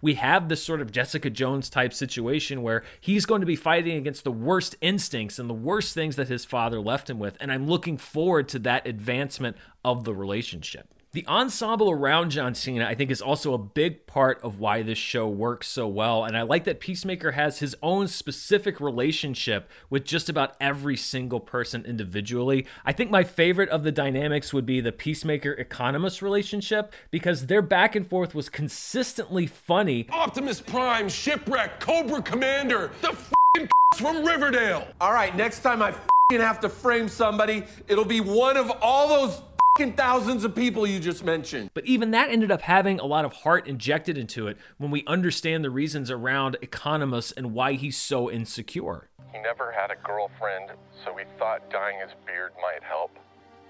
we 0.00 0.14
have 0.14 0.48
this 0.48 0.62
sort 0.62 0.80
of 0.80 0.92
Jessica 0.92 1.30
Jones 1.30 1.70
type 1.70 1.92
situation 1.92 2.62
where 2.62 2.82
he's 3.00 3.26
going 3.26 3.40
to 3.40 3.46
be 3.46 3.56
fighting 3.56 3.96
against 3.96 4.24
the 4.24 4.32
worst 4.32 4.76
instincts 4.80 5.38
and 5.38 5.48
the 5.48 5.54
worst 5.54 5.94
things 5.94 6.16
that 6.16 6.28
his 6.28 6.44
father 6.44 6.80
left 6.80 7.10
him 7.10 7.18
with. 7.18 7.36
And 7.40 7.52
I'm 7.52 7.66
looking 7.68 7.96
forward 7.96 8.48
to 8.50 8.58
that 8.60 8.86
advancement 8.86 9.56
of 9.84 10.04
the 10.04 10.14
relationship. 10.14 10.94
The 11.18 11.26
ensemble 11.26 11.90
around 11.90 12.30
John 12.30 12.54
Cena, 12.54 12.86
I 12.86 12.94
think, 12.94 13.10
is 13.10 13.20
also 13.20 13.52
a 13.52 13.58
big 13.58 14.06
part 14.06 14.40
of 14.44 14.60
why 14.60 14.82
this 14.82 14.98
show 14.98 15.26
works 15.26 15.66
so 15.66 15.88
well. 15.88 16.24
And 16.24 16.36
I 16.36 16.42
like 16.42 16.62
that 16.62 16.78
Peacemaker 16.78 17.32
has 17.32 17.58
his 17.58 17.74
own 17.82 18.06
specific 18.06 18.78
relationship 18.78 19.68
with 19.90 20.04
just 20.04 20.28
about 20.28 20.54
every 20.60 20.96
single 20.96 21.40
person 21.40 21.84
individually. 21.84 22.66
I 22.84 22.92
think 22.92 23.10
my 23.10 23.24
favorite 23.24 23.68
of 23.70 23.82
the 23.82 23.90
dynamics 23.90 24.52
would 24.52 24.64
be 24.64 24.80
the 24.80 24.92
Peacemaker 24.92 25.56
Economos 25.56 26.22
relationship 26.22 26.94
because 27.10 27.46
their 27.46 27.62
back 27.62 27.96
and 27.96 28.06
forth 28.06 28.32
was 28.32 28.48
consistently 28.48 29.48
funny. 29.48 30.06
Optimus 30.12 30.60
Prime, 30.60 31.08
Shipwreck, 31.08 31.80
Cobra 31.80 32.22
Commander, 32.22 32.92
the 33.00 33.16
from 33.96 34.24
Riverdale. 34.24 34.86
All 35.00 35.12
right, 35.12 35.34
next 35.34 35.62
time 35.62 35.82
I 35.82 35.92
have 36.30 36.60
to 36.60 36.68
frame 36.68 37.08
somebody, 37.08 37.64
it'll 37.88 38.04
be 38.04 38.20
one 38.20 38.56
of 38.56 38.70
all 38.80 39.08
those 39.08 39.42
thousands 39.86 40.44
of 40.44 40.54
people 40.54 40.86
you 40.86 40.98
just 40.98 41.24
mentioned. 41.24 41.70
But 41.72 41.86
even 41.86 42.10
that 42.10 42.30
ended 42.30 42.50
up 42.50 42.62
having 42.62 42.98
a 42.98 43.06
lot 43.06 43.24
of 43.24 43.32
heart 43.32 43.68
injected 43.68 44.18
into 44.18 44.48
it 44.48 44.56
when 44.76 44.90
we 44.90 45.04
understand 45.06 45.64
the 45.64 45.70
reasons 45.70 46.10
around 46.10 46.56
Economos 46.62 47.32
and 47.36 47.54
why 47.54 47.74
he's 47.74 47.96
so 47.96 48.28
insecure. 48.30 49.08
He 49.32 49.38
never 49.40 49.70
had 49.70 49.92
a 49.92 49.96
girlfriend, 50.04 50.70
so 51.04 51.12
we 51.14 51.22
thought 51.38 51.70
dyeing 51.70 52.00
his 52.00 52.10
beard 52.26 52.52
might 52.60 52.82
help. 52.82 53.16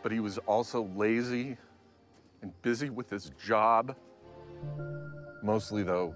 But 0.02 0.10
he 0.10 0.20
was 0.20 0.38
also 0.38 0.88
lazy 0.96 1.58
and 2.40 2.52
busy 2.62 2.88
with 2.88 3.10
his 3.10 3.30
job. 3.44 3.94
Mostly, 5.42 5.82
though, 5.82 6.14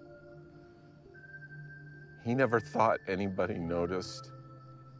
he 2.24 2.34
never 2.34 2.60
thought 2.60 2.98
anybody 3.08 3.58
noticed. 3.58 4.30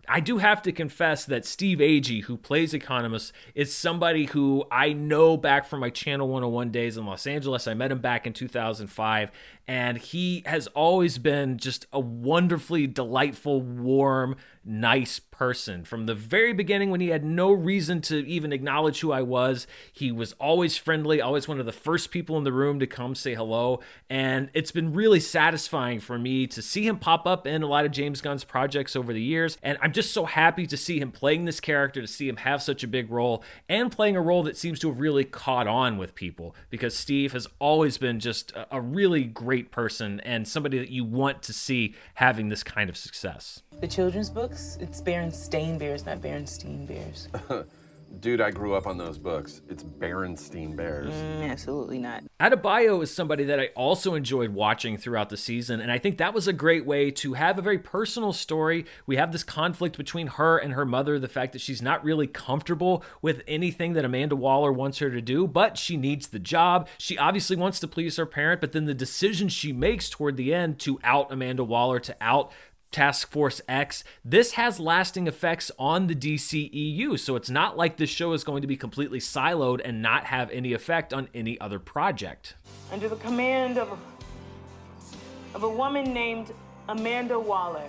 I 0.09 0.19
do 0.21 0.39
have 0.39 0.63
to 0.63 0.73
confess 0.73 1.25
that 1.27 1.45
Steve 1.45 1.79
Agee, 1.79 2.25
who 2.25 2.37
plays 2.37 2.73
Economos, 2.73 3.31
is 3.55 3.73
somebody 3.73 4.25
who 4.27 4.65
I 4.71 4.93
know 4.93 5.37
back 5.37 5.65
from 5.65 5.81
my 5.81 5.91
Channel 5.91 6.29
101 6.29 6.71
days 6.71 6.97
in 6.97 7.07
Los 7.07 7.27
Angeles. 7.27 7.69
I 7.69 7.75
met 7.75 7.93
him 7.93 8.01
back 8.01 8.27
in 8.27 8.33
2005, 8.33 9.31
and 9.67 9.99
he 9.99 10.43
has 10.47 10.67
always 10.69 11.19
been 11.19 11.59
just 11.59 11.87
a 11.93 12.01
wonderfully 12.01 12.87
delightful, 12.87 13.61
warm, 13.61 14.37
nice 14.65 15.19
person. 15.19 15.85
From 15.85 16.07
the 16.07 16.15
very 16.15 16.53
beginning, 16.53 16.91
when 16.91 17.01
he 17.01 17.09
had 17.09 17.25
no 17.25 17.51
reason 17.53 18.01
to 18.03 18.27
even 18.27 18.53
acknowledge 18.53 19.01
who 19.01 19.13
I 19.13 19.23
was, 19.23 19.67
he 19.93 20.13
was 20.13 20.33
always 20.35 20.77
friendly, 20.77 21.21
always 21.21 21.49
one 21.49 21.59
of 21.59 21.67
the 21.67 21.73
first 21.73 22.11
people 22.11 22.39
in 22.39 22.45
the 22.45 22.53
room 22.53 22.79
to 22.81 22.87
come 22.87 23.15
say 23.15 23.35
hello. 23.35 23.81
And 24.09 24.51
it's 24.55 24.73
been 24.73 24.93
really 24.93 25.21
satisfying 25.21 26.01
for 26.01 26.19
me 26.19 26.47
to 26.49 26.63
see 26.63 26.87
him 26.87 26.99
pop 26.99 27.27
up 27.27 27.47
in 27.47 27.63
a 27.63 27.67
lot 27.67 27.85
of 27.85 27.93
James 27.93 28.21
Gunn's 28.21 28.45
projects 28.45 28.95
over 28.95 29.13
the 29.13 29.23
years. 29.23 29.59
And 29.63 29.79
I'm 29.81 29.93
just 29.93 30.13
so 30.13 30.27
happy 30.27 30.67
to 30.67 30.77
see 30.77 31.01
him 31.01 31.11
playing 31.11 31.45
this 31.45 31.61
character, 31.61 32.01
to 32.01 32.07
see 32.07 32.29
him 32.29 32.37
have 32.37 32.63
such 32.63 32.85
a 32.85 32.89
big 32.89 33.11
role, 33.11 33.43
and 33.69 33.91
playing 33.91 34.17
a 34.17 34.23
role 34.23 34.43
that 34.45 34.57
seems 34.57 34.79
to 34.81 34.89
have 34.89 35.01
really 35.01 35.25
caught 35.25 35.67
on 35.67 35.99
with 35.99 36.15
people 36.15 36.55
because 36.71 36.97
Steve 36.97 37.33
has 37.33 37.49
always 37.59 37.99
been 37.99 38.21
just 38.21 38.53
a 38.71 38.81
really 38.81 39.25
great 39.25 39.52
great 39.53 39.71
person 39.71 40.19
and 40.21 40.49
somebody 40.49 40.79
that 40.79 40.89
you 40.89 41.05
want 41.05 41.43
to 41.43 41.53
see 41.53 41.95
having 42.15 42.49
this 42.49 42.63
kind 42.63 42.89
of 42.89 42.97
success. 42.97 43.63
The 43.83 43.87
children's 43.87 44.31
books, 44.31 44.79
it's 44.81 45.03
Berenstain 45.03 45.79
Bears, 45.79 46.07
not 46.07 46.23
Berenstein 46.23 46.87
Bears. 46.89 47.29
Dude, 48.21 48.41
I 48.41 48.51
grew 48.51 48.75
up 48.75 48.87
on 48.87 48.99
those 48.99 49.19
books. 49.19 49.63
It's 49.69 49.83
Berenstein 49.83 50.77
Bears. 50.77 51.13
Mm, 51.13 51.51
absolutely 51.51 51.99
not. 51.99 52.23
Adebayo 52.39 53.03
is 53.03 53.13
somebody 53.13 53.45
that 53.45 53.59
I 53.59 53.71
also 53.75 54.15
enjoyed 54.15 54.51
watching 54.51 54.97
throughout 54.97 55.31
the 55.31 55.37
season, 55.37 55.81
and 55.81 55.91
I 55.91 55.99
think 55.99 56.19
that 56.19 56.35
was 56.35 56.47
a 56.47 56.53
great 56.53 56.85
way 56.85 57.11
to 57.11 57.33
have 57.33 57.59
a 57.59 57.63
very 57.63 57.79
personal 57.79 58.33
story. 58.33 58.85
We 59.07 59.17
have 59.17 59.33
this 59.33 59.43
conflict 59.43 59.97
between 59.97 60.27
her 60.29 60.59
and 60.59 60.75
her 60.75 60.85
mother, 60.85 61.19
the 61.19 61.29
fact 61.29 61.53
that 61.53 61.61
she's 61.61 61.83
not 61.83 62.05
really 62.05 62.27
comfortable 62.27 63.03
with 63.23 63.43
anything 63.49 63.95
that 63.95 64.05
Amanda 64.05 64.37
Waller 64.37 64.73
wants 64.73 64.99
her 64.99 65.11
to 65.11 65.21
do, 65.21 65.47
but 65.47 65.79
she 65.79 65.97
needs 65.97 66.29
the 66.29 66.39
job. 66.39 66.89
She 66.99 67.19
obviously 67.19 67.57
wants 67.57 67.81
to 67.81 67.89
please 67.89 68.17
her 68.17 68.27
parent, 68.27 68.61
but 68.61 68.73
then 68.73 68.85
the 68.85 68.95
decision 68.95 69.49
she 69.49 69.73
makes 69.73 70.09
toward 70.09 70.37
the 70.37 70.55
end 70.55 70.79
to 70.81 71.01
out 71.03 71.33
Amanda 71.33 71.65
Waller, 71.65 71.99
to 72.01 72.17
out 72.21 72.53
Task 72.93 73.31
Force 73.31 73.61
X. 73.67 74.05
This 74.25 74.53
has 74.53 74.79
lasting 74.79 75.27
effects 75.27 75.71
on 75.79 76.07
the 76.07 76.15
DCEU, 76.15 77.19
so 77.19 77.35
it's 77.35 77.51
not 77.51 77.77
like 77.77 77.97
this 77.97 78.11
show 78.11 78.35
is 78.35 78.45
going 78.45 78.61
to 78.61 78.69
be 78.69 78.77
completely 78.77 79.19
siloed 79.19 79.81
and 79.85 80.03
not 80.03 80.27
have 80.27 80.51
any 80.51 80.75
effect 80.75 81.13
on 81.13 81.29
any 81.35 81.59
other 81.61 81.79
project. 81.79 82.55
Under 82.93 83.09
the 83.09 83.17
command 83.17 83.79
of 83.79 83.91
a, 83.93 85.57
of 85.57 85.63
a 85.63 85.69
woman 85.69 86.13
named 86.13 86.53
Amanda 86.89 87.41
Waller. 87.41 87.89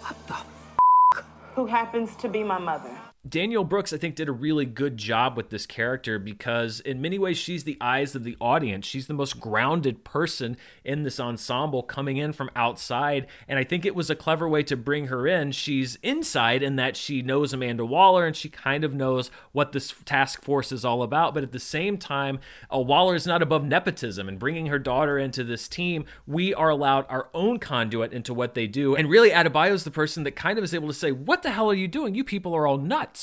What 0.00 0.16
the 0.28 1.22
Who 1.54 1.66
happens 1.66 2.14
to 2.16 2.28
be 2.28 2.44
my 2.44 2.58
mother. 2.58 2.96
Danielle 3.26 3.64
Brooks, 3.64 3.94
I 3.94 3.96
think, 3.96 4.16
did 4.16 4.28
a 4.28 4.32
really 4.32 4.66
good 4.66 4.98
job 4.98 5.34
with 5.34 5.48
this 5.48 5.64
character 5.64 6.18
because, 6.18 6.80
in 6.80 7.00
many 7.00 7.18
ways, 7.18 7.38
she's 7.38 7.64
the 7.64 7.78
eyes 7.80 8.14
of 8.14 8.22
the 8.22 8.36
audience. 8.38 8.84
She's 8.84 9.06
the 9.06 9.14
most 9.14 9.40
grounded 9.40 10.04
person 10.04 10.58
in 10.84 11.04
this 11.04 11.18
ensemble 11.18 11.82
coming 11.82 12.18
in 12.18 12.34
from 12.34 12.50
outside. 12.54 13.26
And 13.48 13.58
I 13.58 13.64
think 13.64 13.86
it 13.86 13.94
was 13.94 14.10
a 14.10 14.14
clever 14.14 14.46
way 14.46 14.62
to 14.64 14.76
bring 14.76 15.06
her 15.06 15.26
in. 15.26 15.52
She's 15.52 15.96
inside 16.02 16.62
in 16.62 16.76
that 16.76 16.98
she 16.98 17.22
knows 17.22 17.54
Amanda 17.54 17.86
Waller 17.86 18.26
and 18.26 18.36
she 18.36 18.50
kind 18.50 18.84
of 18.84 18.94
knows 18.94 19.30
what 19.52 19.72
this 19.72 19.94
task 20.04 20.42
force 20.42 20.70
is 20.70 20.84
all 20.84 21.02
about. 21.02 21.32
But 21.32 21.44
at 21.44 21.52
the 21.52 21.58
same 21.58 21.96
time, 21.96 22.40
Waller 22.70 23.14
is 23.14 23.26
not 23.26 23.40
above 23.40 23.64
nepotism 23.64 24.28
and 24.28 24.38
bringing 24.38 24.66
her 24.66 24.78
daughter 24.78 25.18
into 25.18 25.44
this 25.44 25.66
team. 25.66 26.04
We 26.26 26.52
are 26.52 26.68
allowed 26.68 27.06
our 27.08 27.30
own 27.32 27.58
conduit 27.58 28.12
into 28.12 28.34
what 28.34 28.52
they 28.52 28.66
do. 28.66 28.94
And 28.94 29.08
really, 29.08 29.30
Adebayo 29.30 29.72
is 29.72 29.84
the 29.84 29.90
person 29.90 30.24
that 30.24 30.32
kind 30.32 30.58
of 30.58 30.64
is 30.64 30.74
able 30.74 30.88
to 30.88 30.94
say, 30.94 31.10
What 31.10 31.42
the 31.42 31.52
hell 31.52 31.70
are 31.70 31.74
you 31.74 31.88
doing? 31.88 32.14
You 32.14 32.22
people 32.22 32.54
are 32.54 32.66
all 32.66 32.76
nuts. 32.76 33.13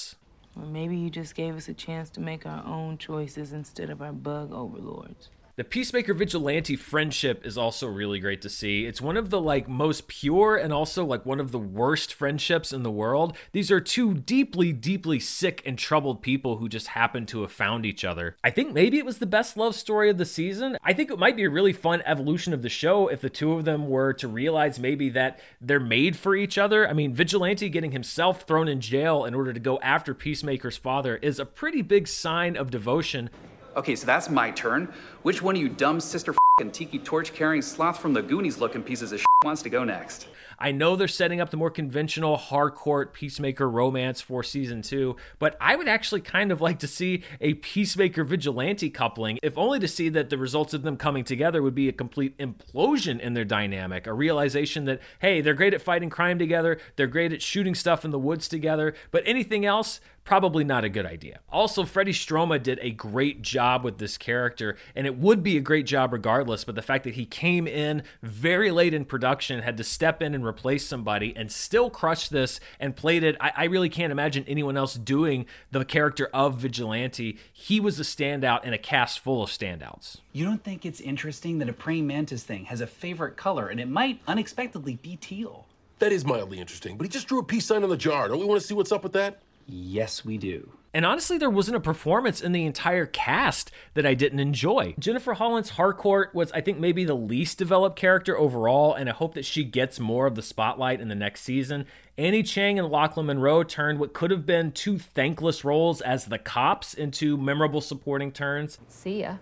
Or 0.55 0.65
maybe 0.65 0.97
you 0.97 1.09
just 1.09 1.35
gave 1.35 1.55
us 1.55 1.69
a 1.69 1.73
chance 1.73 2.09
to 2.11 2.19
make 2.19 2.45
our 2.45 2.65
own 2.65 2.97
choices 2.97 3.53
instead 3.53 3.89
of 3.89 4.01
our 4.01 4.11
bug 4.11 4.51
overlords. 4.51 5.29
The 5.57 5.65
Peacemaker 5.65 6.13
Vigilante 6.13 6.77
friendship 6.77 7.45
is 7.45 7.57
also 7.57 7.85
really 7.87 8.19
great 8.19 8.41
to 8.43 8.49
see. 8.49 8.85
It's 8.85 9.01
one 9.01 9.17
of 9.17 9.29
the 9.29 9.41
like 9.41 9.67
most 9.67 10.07
pure 10.07 10.55
and 10.55 10.71
also 10.71 11.03
like 11.03 11.25
one 11.25 11.41
of 11.41 11.51
the 11.51 11.59
worst 11.59 12.13
friendships 12.13 12.71
in 12.71 12.83
the 12.83 12.91
world. 12.91 13.35
These 13.51 13.69
are 13.69 13.81
two 13.81 14.13
deeply 14.13 14.71
deeply 14.71 15.19
sick 15.19 15.61
and 15.65 15.77
troubled 15.77 16.21
people 16.21 16.57
who 16.57 16.69
just 16.69 16.87
happen 16.87 17.25
to 17.27 17.41
have 17.41 17.51
found 17.51 17.85
each 17.85 18.05
other. 18.05 18.37
I 18.43 18.49
think 18.49 18.73
maybe 18.73 18.97
it 18.97 19.05
was 19.05 19.17
the 19.17 19.25
best 19.25 19.57
love 19.57 19.75
story 19.75 20.09
of 20.09 20.17
the 20.17 20.25
season. 20.25 20.77
I 20.83 20.93
think 20.93 21.11
it 21.11 21.19
might 21.19 21.35
be 21.35 21.43
a 21.43 21.49
really 21.49 21.73
fun 21.73 22.01
evolution 22.05 22.53
of 22.53 22.61
the 22.61 22.69
show 22.69 23.09
if 23.09 23.19
the 23.19 23.29
two 23.29 23.51
of 23.51 23.65
them 23.65 23.89
were 23.89 24.13
to 24.13 24.29
realize 24.29 24.79
maybe 24.79 25.09
that 25.09 25.41
they're 25.59 25.81
made 25.81 26.15
for 26.15 26.33
each 26.33 26.57
other. 26.57 26.87
I 26.87 26.93
mean, 26.93 27.13
Vigilante 27.13 27.67
getting 27.67 27.91
himself 27.91 28.43
thrown 28.43 28.69
in 28.69 28.79
jail 28.79 29.25
in 29.25 29.33
order 29.33 29.51
to 29.51 29.59
go 29.59 29.79
after 29.81 30.13
Peacemaker's 30.13 30.77
father 30.77 31.17
is 31.17 31.39
a 31.39 31.45
pretty 31.45 31.81
big 31.81 32.07
sign 32.07 32.55
of 32.55 32.71
devotion. 32.71 33.29
Okay, 33.75 33.95
so 33.95 34.05
that's 34.05 34.29
my 34.29 34.51
turn. 34.51 34.91
Which 35.21 35.41
one 35.41 35.55
of 35.55 35.61
you 35.61 35.69
dumb 35.69 35.99
sister 35.99 36.35
and 36.59 36.73
tiki 36.73 36.99
torch 36.99 37.33
carrying 37.33 37.61
sloth 37.61 37.99
from 37.99 38.13
the 38.13 38.21
Goonies 38.21 38.57
looking 38.57 38.83
pieces 38.83 39.11
of 39.11 39.19
shit 39.19 39.30
wants 39.43 39.63
to 39.63 39.69
go 39.69 39.83
next? 39.83 40.27
I 40.59 40.71
know 40.71 40.95
they're 40.95 41.07
setting 41.07 41.41
up 41.41 41.49
the 41.49 41.57
more 41.57 41.71
conventional 41.71 42.37
hardcore 42.37 43.11
Peacemaker 43.11 43.67
romance 43.67 44.21
for 44.21 44.43
season 44.43 44.83
two, 44.83 45.15
but 45.39 45.57
I 45.59 45.75
would 45.75 45.87
actually 45.87 46.21
kind 46.21 46.51
of 46.51 46.61
like 46.61 46.77
to 46.79 46.87
see 46.87 47.23
a 47.39 47.55
Peacemaker 47.55 48.23
vigilante 48.23 48.91
coupling, 48.91 49.39
if 49.41 49.57
only 49.57 49.79
to 49.79 49.87
see 49.87 50.09
that 50.09 50.29
the 50.29 50.37
results 50.37 50.75
of 50.75 50.83
them 50.83 50.95
coming 50.95 51.23
together 51.23 51.63
would 51.63 51.73
be 51.73 51.89
a 51.89 51.91
complete 51.91 52.37
implosion 52.37 53.19
in 53.19 53.33
their 53.33 53.43
dynamic, 53.43 54.05
a 54.05 54.13
realization 54.13 54.85
that, 54.85 55.01
hey, 55.17 55.41
they're 55.41 55.55
great 55.55 55.73
at 55.73 55.81
fighting 55.81 56.11
crime 56.11 56.37
together, 56.37 56.77
they're 56.95 57.07
great 57.07 57.33
at 57.33 57.41
shooting 57.41 57.73
stuff 57.73 58.05
in 58.05 58.11
the 58.11 58.19
woods 58.19 58.47
together, 58.47 58.93
but 59.09 59.23
anything 59.25 59.65
else, 59.65 59.99
probably 60.23 60.63
not 60.63 60.83
a 60.83 60.89
good 60.89 61.07
idea. 61.07 61.39
Also, 61.51 61.83
Freddie 61.83 62.13
Stroma 62.13 62.61
did 62.61 62.77
a 62.83 62.91
great 62.91 63.41
job 63.41 63.83
with 63.83 63.97
this 63.97 64.15
character, 64.19 64.77
and 64.95 65.07
it 65.07 65.17
would 65.17 65.41
be 65.41 65.57
a 65.57 65.61
great 65.61 65.87
job 65.87 66.13
regardless, 66.13 66.63
but 66.63 66.75
the 66.75 66.83
fact 66.83 67.03
that 67.05 67.15
he 67.15 67.25
came 67.25 67.65
in 67.65 68.03
very 68.21 68.69
late 68.69 68.93
in 68.93 69.05
production, 69.05 69.30
had 69.39 69.77
to 69.77 69.83
step 69.83 70.21
in 70.21 70.33
and 70.33 70.45
replace 70.45 70.85
somebody, 70.85 71.33
and 71.35 71.51
still 71.51 71.89
crush 71.89 72.27
this 72.29 72.59
and 72.79 72.95
played 72.95 73.23
it, 73.23 73.35
I, 73.39 73.51
I 73.55 73.63
really 73.65 73.89
can't 73.89 74.11
imagine 74.11 74.45
anyone 74.47 74.77
else 74.77 74.95
doing 74.95 75.45
the 75.71 75.85
character 75.85 76.29
of 76.33 76.57
Vigilante. 76.57 77.37
He 77.51 77.79
was 77.79 77.99
a 77.99 78.03
standout 78.03 78.63
in 78.63 78.73
a 78.73 78.77
cast 78.77 79.19
full 79.19 79.43
of 79.43 79.49
standouts. 79.49 80.17
You 80.33 80.45
don't 80.45 80.63
think 80.63 80.85
it's 80.85 81.01
interesting 81.01 81.59
that 81.59 81.69
a 81.69 81.73
praying 81.73 82.07
mantis 82.07 82.43
thing 82.43 82.65
has 82.65 82.81
a 82.81 82.87
favorite 82.87 83.37
color 83.37 83.67
and 83.67 83.79
it 83.79 83.87
might 83.87 84.21
unexpectedly 84.27 84.95
be 84.95 85.15
teal? 85.15 85.67
That 85.99 86.11
is 86.11 86.25
mildly 86.25 86.59
interesting, 86.59 86.97
but 86.97 87.05
he 87.05 87.09
just 87.09 87.27
drew 87.27 87.39
a 87.39 87.43
peace 87.43 87.65
sign 87.65 87.83
on 87.83 87.89
the 87.89 87.97
jar. 87.97 88.27
Don't 88.27 88.39
we 88.39 88.45
want 88.45 88.59
to 88.59 88.65
see 88.67 88.73
what's 88.73 88.91
up 88.91 89.03
with 89.03 89.13
that? 89.13 89.41
Yes, 89.67 90.25
we 90.25 90.37
do. 90.37 90.71
And 90.93 91.05
honestly, 91.05 91.37
there 91.37 91.49
wasn't 91.49 91.77
a 91.77 91.81
performance 91.81 92.41
in 92.41 92.51
the 92.51 92.65
entire 92.65 93.05
cast 93.05 93.71
that 93.93 94.05
I 94.05 94.13
didn't 94.13 94.39
enjoy. 94.39 94.93
Jennifer 94.99 95.33
Holland's 95.33 95.71
Harcourt 95.71 96.35
was, 96.35 96.51
I 96.51 96.59
think, 96.59 96.79
maybe 96.79 97.05
the 97.05 97.13
least 97.13 97.57
developed 97.57 97.95
character 97.95 98.37
overall, 98.37 98.93
and 98.93 99.09
I 99.09 99.13
hope 99.13 99.33
that 99.35 99.45
she 99.45 99.63
gets 99.63 99.99
more 100.01 100.27
of 100.27 100.35
the 100.35 100.41
spotlight 100.41 100.99
in 100.99 101.07
the 101.07 101.15
next 101.15 101.41
season. 101.41 101.85
Annie 102.17 102.43
Chang 102.43 102.77
and 102.77 102.89
Lochlyn 102.89 103.25
Munro 103.25 103.63
turned 103.63 103.99
what 103.99 104.13
could 104.13 104.31
have 104.31 104.45
been 104.45 104.73
two 104.73 104.99
thankless 104.99 105.63
roles 105.63 106.01
as 106.01 106.25
the 106.25 106.37
cops 106.37 106.93
into 106.93 107.37
memorable 107.37 107.81
supporting 107.81 108.31
turns. 108.31 108.77
See 108.89 109.21
ya. 109.21 109.37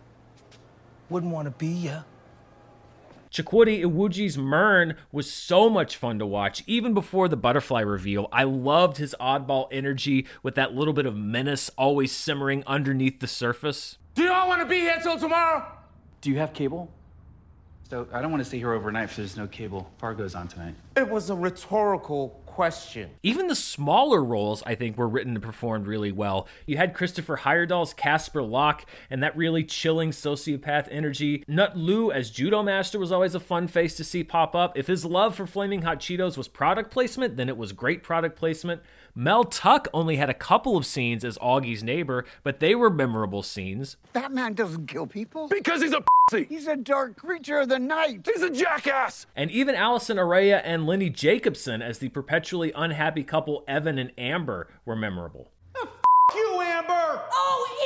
Wouldn't 1.09 1.31
want 1.31 1.47
to 1.47 1.51
be 1.51 1.67
ya. 1.67 2.01
Chukwudi 3.31 3.83
Iwuji's 3.83 4.39
Murn 4.39 4.95
was 5.11 5.31
so 5.31 5.69
much 5.69 5.95
fun 5.95 6.17
to 6.17 6.25
watch, 6.25 6.63
even 6.65 6.95
before 6.95 7.27
the 7.27 7.37
butterfly 7.37 7.81
reveal. 7.81 8.27
I 8.31 8.43
loved 8.43 8.97
his 8.97 9.15
oddball 9.19 9.67
energy 9.71 10.25
with 10.41 10.55
that 10.55 10.73
little 10.73 10.93
bit 10.93 11.05
of 11.05 11.15
menace 11.15 11.69
always 11.77 12.11
simmering 12.11 12.63
underneath 12.65 13.19
the 13.19 13.27
surface. 13.27 13.99
Do 14.15 14.23
y'all 14.23 14.47
want 14.47 14.61
to 14.61 14.65
be 14.65 14.79
here 14.79 14.97
till 15.01 15.19
tomorrow? 15.19 15.63
Do 16.21 16.31
you 16.31 16.37
have 16.39 16.53
cable? 16.53 16.89
So 17.89 18.07
I 18.11 18.21
don't 18.21 18.31
want 18.31 18.41
to 18.41 18.45
stay 18.45 18.57
here 18.57 18.73
overnight 18.73 19.05
if 19.05 19.15
there's 19.15 19.37
no 19.37 19.47
cable. 19.47 19.91
Fargo's 19.99 20.33
on 20.33 20.47
tonight. 20.47 20.75
It 20.95 21.07
was 21.07 21.29
a 21.29 21.35
rhetorical 21.35 22.38
question. 22.49 23.11
Even 23.23 23.47
the 23.47 23.55
smaller 23.55 24.23
roles, 24.23 24.63
I 24.65 24.75
think, 24.75 24.97
were 24.97 25.07
written 25.07 25.35
and 25.35 25.43
performed 25.43 25.87
really 25.87 26.11
well. 26.11 26.47
You 26.65 26.77
had 26.77 26.93
Christopher 26.93 27.37
Heyerdahl's 27.37 27.93
Casper 27.93 28.41
Locke 28.41 28.85
and 29.09 29.23
that 29.23 29.37
really 29.37 29.63
chilling 29.63 30.11
sociopath 30.11 30.87
energy. 30.91 31.43
Nhut 31.47 31.71
Le 31.75 32.13
as 32.13 32.29
Judo 32.29 32.63
Master 32.63 32.99
was 32.99 33.11
always 33.11 33.35
a 33.35 33.39
fun 33.39 33.67
face 33.67 33.95
to 33.95 34.03
see 34.03 34.23
pop 34.23 34.55
up. 34.55 34.77
If 34.77 34.87
his 34.87 35.05
love 35.05 35.35
for 35.35 35.47
Flaming 35.47 35.83
Hot 35.83 35.99
Cheetos 35.99 36.37
was 36.37 36.47
product 36.47 36.91
placement, 36.91 37.37
then 37.37 37.49
it 37.49 37.57
was 37.57 37.71
great 37.71 38.03
product 38.03 38.37
placement. 38.37 38.81
Mel 39.15 39.43
Tuck 39.43 39.87
only 39.93 40.15
had 40.15 40.29
a 40.29 40.33
couple 40.33 40.77
of 40.77 40.85
scenes 40.85 41.25
as 41.25 41.37
Augie's 41.39 41.83
neighbor, 41.83 42.25
but 42.43 42.59
they 42.59 42.75
were 42.75 42.89
memorable 42.89 43.43
scenes. 43.43 43.97
That 44.13 44.31
man 44.31 44.53
doesn't 44.53 44.87
kill 44.87 45.07
people. 45.07 45.47
Because 45.47 45.81
he's 45.81 45.93
a 45.93 46.03
pussy. 46.29 46.45
He's 46.47 46.67
a 46.67 46.77
dark 46.77 47.17
creature 47.17 47.59
of 47.59 47.69
the 47.69 47.79
night. 47.79 48.27
He's 48.31 48.43
a 48.43 48.49
jackass. 48.49 49.25
And 49.35 49.51
even 49.51 49.75
Allison 49.75 50.17
Araya 50.17 50.61
and 50.63 50.85
Lenny 50.85 51.09
Jacobson 51.09 51.81
as 51.81 51.99
the 51.99 52.09
perpetually 52.39 52.71
unhappy 52.73 53.21
couple 53.21 53.65
Evan 53.67 53.97
and 53.97 54.13
Amber 54.17 54.69
were 54.85 54.95
memorable. 54.95 55.51
Oh, 55.75 55.89
you, 56.33 56.61
Amber! 56.61 57.21
Oh, 57.33 57.67
eat 57.67 57.69
me, 57.69 57.77
Evan! 57.77 57.78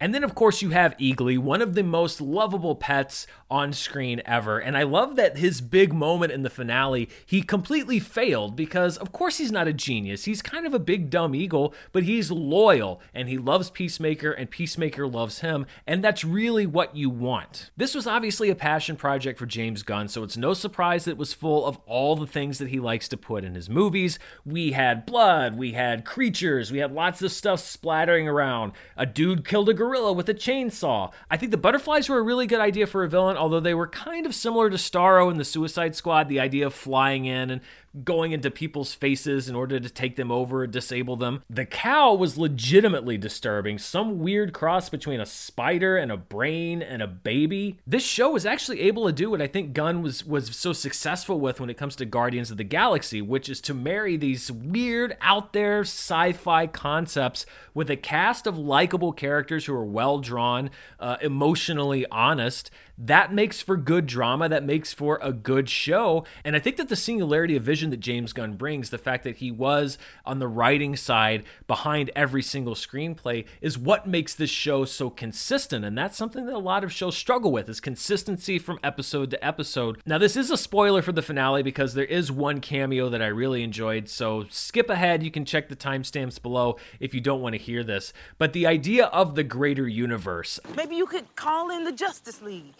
And 0.00 0.14
then, 0.14 0.24
of 0.24 0.34
course, 0.34 0.62
you 0.62 0.70
have 0.70 0.96
Eagly, 0.98 1.38
one 1.38 1.62
of 1.62 1.74
the 1.74 1.82
most 1.82 2.20
lovable 2.20 2.74
pets 2.74 3.26
on 3.50 3.72
screen 3.72 4.20
ever. 4.26 4.58
And 4.58 4.76
I 4.76 4.82
love 4.82 5.16
that 5.16 5.38
his 5.38 5.60
big 5.60 5.92
moment 5.92 6.32
in 6.32 6.42
the 6.42 6.50
finale, 6.50 7.08
he 7.24 7.42
completely 7.42 8.00
failed 8.00 8.56
because, 8.56 8.96
of 8.96 9.12
course, 9.12 9.38
he's 9.38 9.52
not 9.52 9.68
a 9.68 9.72
genius. 9.72 10.24
He's 10.24 10.42
kind 10.42 10.66
of 10.66 10.74
a 10.74 10.78
big, 10.78 11.08
dumb 11.08 11.34
eagle, 11.34 11.72
but 11.92 12.02
he's 12.02 12.30
loyal 12.30 13.00
and 13.14 13.28
he 13.28 13.38
loves 13.38 13.70
Peacemaker 13.70 14.32
and 14.32 14.50
Peacemaker 14.50 15.06
loves 15.06 15.40
him. 15.40 15.66
And 15.86 16.02
that's 16.02 16.24
really 16.24 16.66
what 16.66 16.96
you 16.96 17.08
want. 17.08 17.70
This 17.76 17.94
was 17.94 18.06
obviously 18.06 18.50
a 18.50 18.56
passion 18.56 18.96
project 18.96 19.38
for 19.38 19.46
James 19.46 19.82
Gunn, 19.82 20.08
so 20.08 20.24
it's 20.24 20.36
no 20.36 20.52
surprise 20.54 21.04
that 21.04 21.12
it 21.12 21.18
was 21.18 21.32
full 21.32 21.64
of 21.64 21.78
all 21.86 22.16
the 22.16 22.26
things 22.26 22.58
that 22.58 22.68
he 22.68 22.80
likes 22.80 23.08
to 23.08 23.16
put 23.16 23.44
in 23.44 23.54
his 23.54 23.70
movies. 23.70 24.18
We 24.44 24.72
had 24.72 25.06
blood, 25.06 25.56
we 25.56 25.72
had 25.72 26.04
creatures, 26.04 26.72
we 26.72 26.78
had 26.78 26.92
lots 26.92 27.22
of 27.22 27.30
stuff 27.30 27.60
splattering 27.60 28.26
around. 28.26 28.72
A 28.96 29.06
dude 29.06 29.44
killed 29.44 29.68
a 29.68 29.74
gorilla 29.84 30.12
with 30.12 30.28
a 30.28 30.34
chainsaw. 30.34 31.12
I 31.30 31.36
think 31.36 31.50
the 31.50 31.58
butterflies 31.58 32.08
were 32.08 32.18
a 32.18 32.22
really 32.22 32.46
good 32.46 32.60
idea 32.60 32.86
for 32.86 33.04
a 33.04 33.08
villain, 33.08 33.36
although 33.36 33.60
they 33.60 33.74
were 33.74 33.86
kind 33.86 34.24
of 34.24 34.34
similar 34.34 34.70
to 34.70 34.76
Starro 34.76 35.30
in 35.30 35.36
the 35.36 35.44
Suicide 35.44 35.94
Squad, 35.94 36.28
the 36.28 36.40
idea 36.40 36.66
of 36.66 36.74
flying 36.74 37.26
in 37.26 37.50
and 37.50 37.60
going 38.02 38.32
into 38.32 38.50
people's 38.50 38.94
faces 38.94 39.48
in 39.48 39.54
order 39.54 39.78
to 39.78 39.88
take 39.88 40.16
them 40.16 40.32
over, 40.32 40.66
disable 40.66 41.16
them. 41.16 41.42
The 41.48 41.64
cow 41.64 42.14
was 42.14 42.36
legitimately 42.36 43.18
disturbing, 43.18 43.78
some 43.78 44.18
weird 44.18 44.52
cross 44.52 44.88
between 44.88 45.20
a 45.20 45.26
spider 45.26 45.96
and 45.96 46.10
a 46.10 46.16
brain 46.16 46.82
and 46.82 47.02
a 47.02 47.06
baby. 47.06 47.78
This 47.86 48.04
show 48.04 48.32
was 48.32 48.46
actually 48.46 48.80
able 48.80 49.06
to 49.06 49.12
do 49.12 49.30
what 49.30 49.42
I 49.42 49.46
think 49.46 49.74
Gunn 49.74 50.02
was 50.02 50.24
was 50.24 50.56
so 50.56 50.72
successful 50.72 51.38
with 51.38 51.60
when 51.60 51.70
it 51.70 51.76
comes 51.76 51.94
to 51.96 52.04
Guardians 52.04 52.50
of 52.50 52.56
the 52.56 52.64
Galaxy, 52.64 53.22
which 53.22 53.48
is 53.48 53.60
to 53.62 53.74
marry 53.74 54.16
these 54.16 54.50
weird 54.50 55.16
out 55.20 55.52
there 55.52 55.80
sci-fi 55.80 56.66
concepts 56.66 57.46
with 57.74 57.90
a 57.90 57.96
cast 57.96 58.46
of 58.46 58.58
likable 58.58 59.12
characters 59.12 59.66
who 59.66 59.74
are 59.74 59.84
well 59.84 60.18
drawn, 60.18 60.70
uh, 60.98 61.16
emotionally 61.20 62.06
honest. 62.10 62.70
That 62.96 63.32
makes 63.32 63.60
for 63.60 63.76
good 63.76 64.06
drama. 64.06 64.48
That 64.48 64.64
makes 64.64 64.92
for 64.92 65.18
a 65.20 65.32
good 65.32 65.68
show. 65.68 66.24
And 66.44 66.54
I 66.54 66.60
think 66.60 66.76
that 66.76 66.88
the 66.88 66.96
singularity 66.96 67.56
of 67.56 67.64
vision 67.64 67.83
that 67.90 68.00
James 68.00 68.32
Gunn 68.32 68.56
brings, 68.56 68.90
the 68.90 68.98
fact 68.98 69.24
that 69.24 69.36
he 69.36 69.50
was 69.50 69.98
on 70.24 70.38
the 70.38 70.48
writing 70.48 70.96
side 70.96 71.44
behind 71.66 72.10
every 72.14 72.42
single 72.42 72.74
screenplay, 72.74 73.44
is 73.60 73.78
what 73.78 74.06
makes 74.06 74.34
this 74.34 74.50
show 74.50 74.84
so 74.84 75.10
consistent. 75.10 75.84
And 75.84 75.96
that's 75.96 76.16
something 76.16 76.46
that 76.46 76.54
a 76.54 76.58
lot 76.58 76.84
of 76.84 76.92
shows 76.92 77.16
struggle 77.16 77.52
with 77.52 77.68
is 77.68 77.80
consistency 77.80 78.58
from 78.58 78.78
episode 78.82 79.30
to 79.30 79.44
episode. 79.44 80.00
Now, 80.06 80.18
this 80.18 80.36
is 80.36 80.50
a 80.50 80.56
spoiler 80.56 81.02
for 81.02 81.12
the 81.12 81.22
finale 81.22 81.62
because 81.62 81.94
there 81.94 82.04
is 82.04 82.30
one 82.30 82.60
cameo 82.60 83.08
that 83.08 83.22
I 83.22 83.26
really 83.26 83.62
enjoyed. 83.62 84.08
So 84.08 84.44
skip 84.50 84.90
ahead. 84.90 85.22
You 85.22 85.30
can 85.30 85.44
check 85.44 85.68
the 85.68 85.76
timestamps 85.76 86.40
below 86.40 86.76
if 87.00 87.14
you 87.14 87.20
don't 87.20 87.40
want 87.40 87.54
to 87.54 87.60
hear 87.60 87.82
this. 87.82 88.12
But 88.38 88.52
the 88.52 88.66
idea 88.66 89.06
of 89.06 89.34
the 89.34 89.44
greater 89.44 89.88
universe, 89.88 90.60
Maybe 90.76 90.96
you 90.96 91.06
could 91.06 91.34
call 91.36 91.70
in 91.70 91.84
the 91.84 91.92
Justice 91.92 92.42
League. 92.42 92.74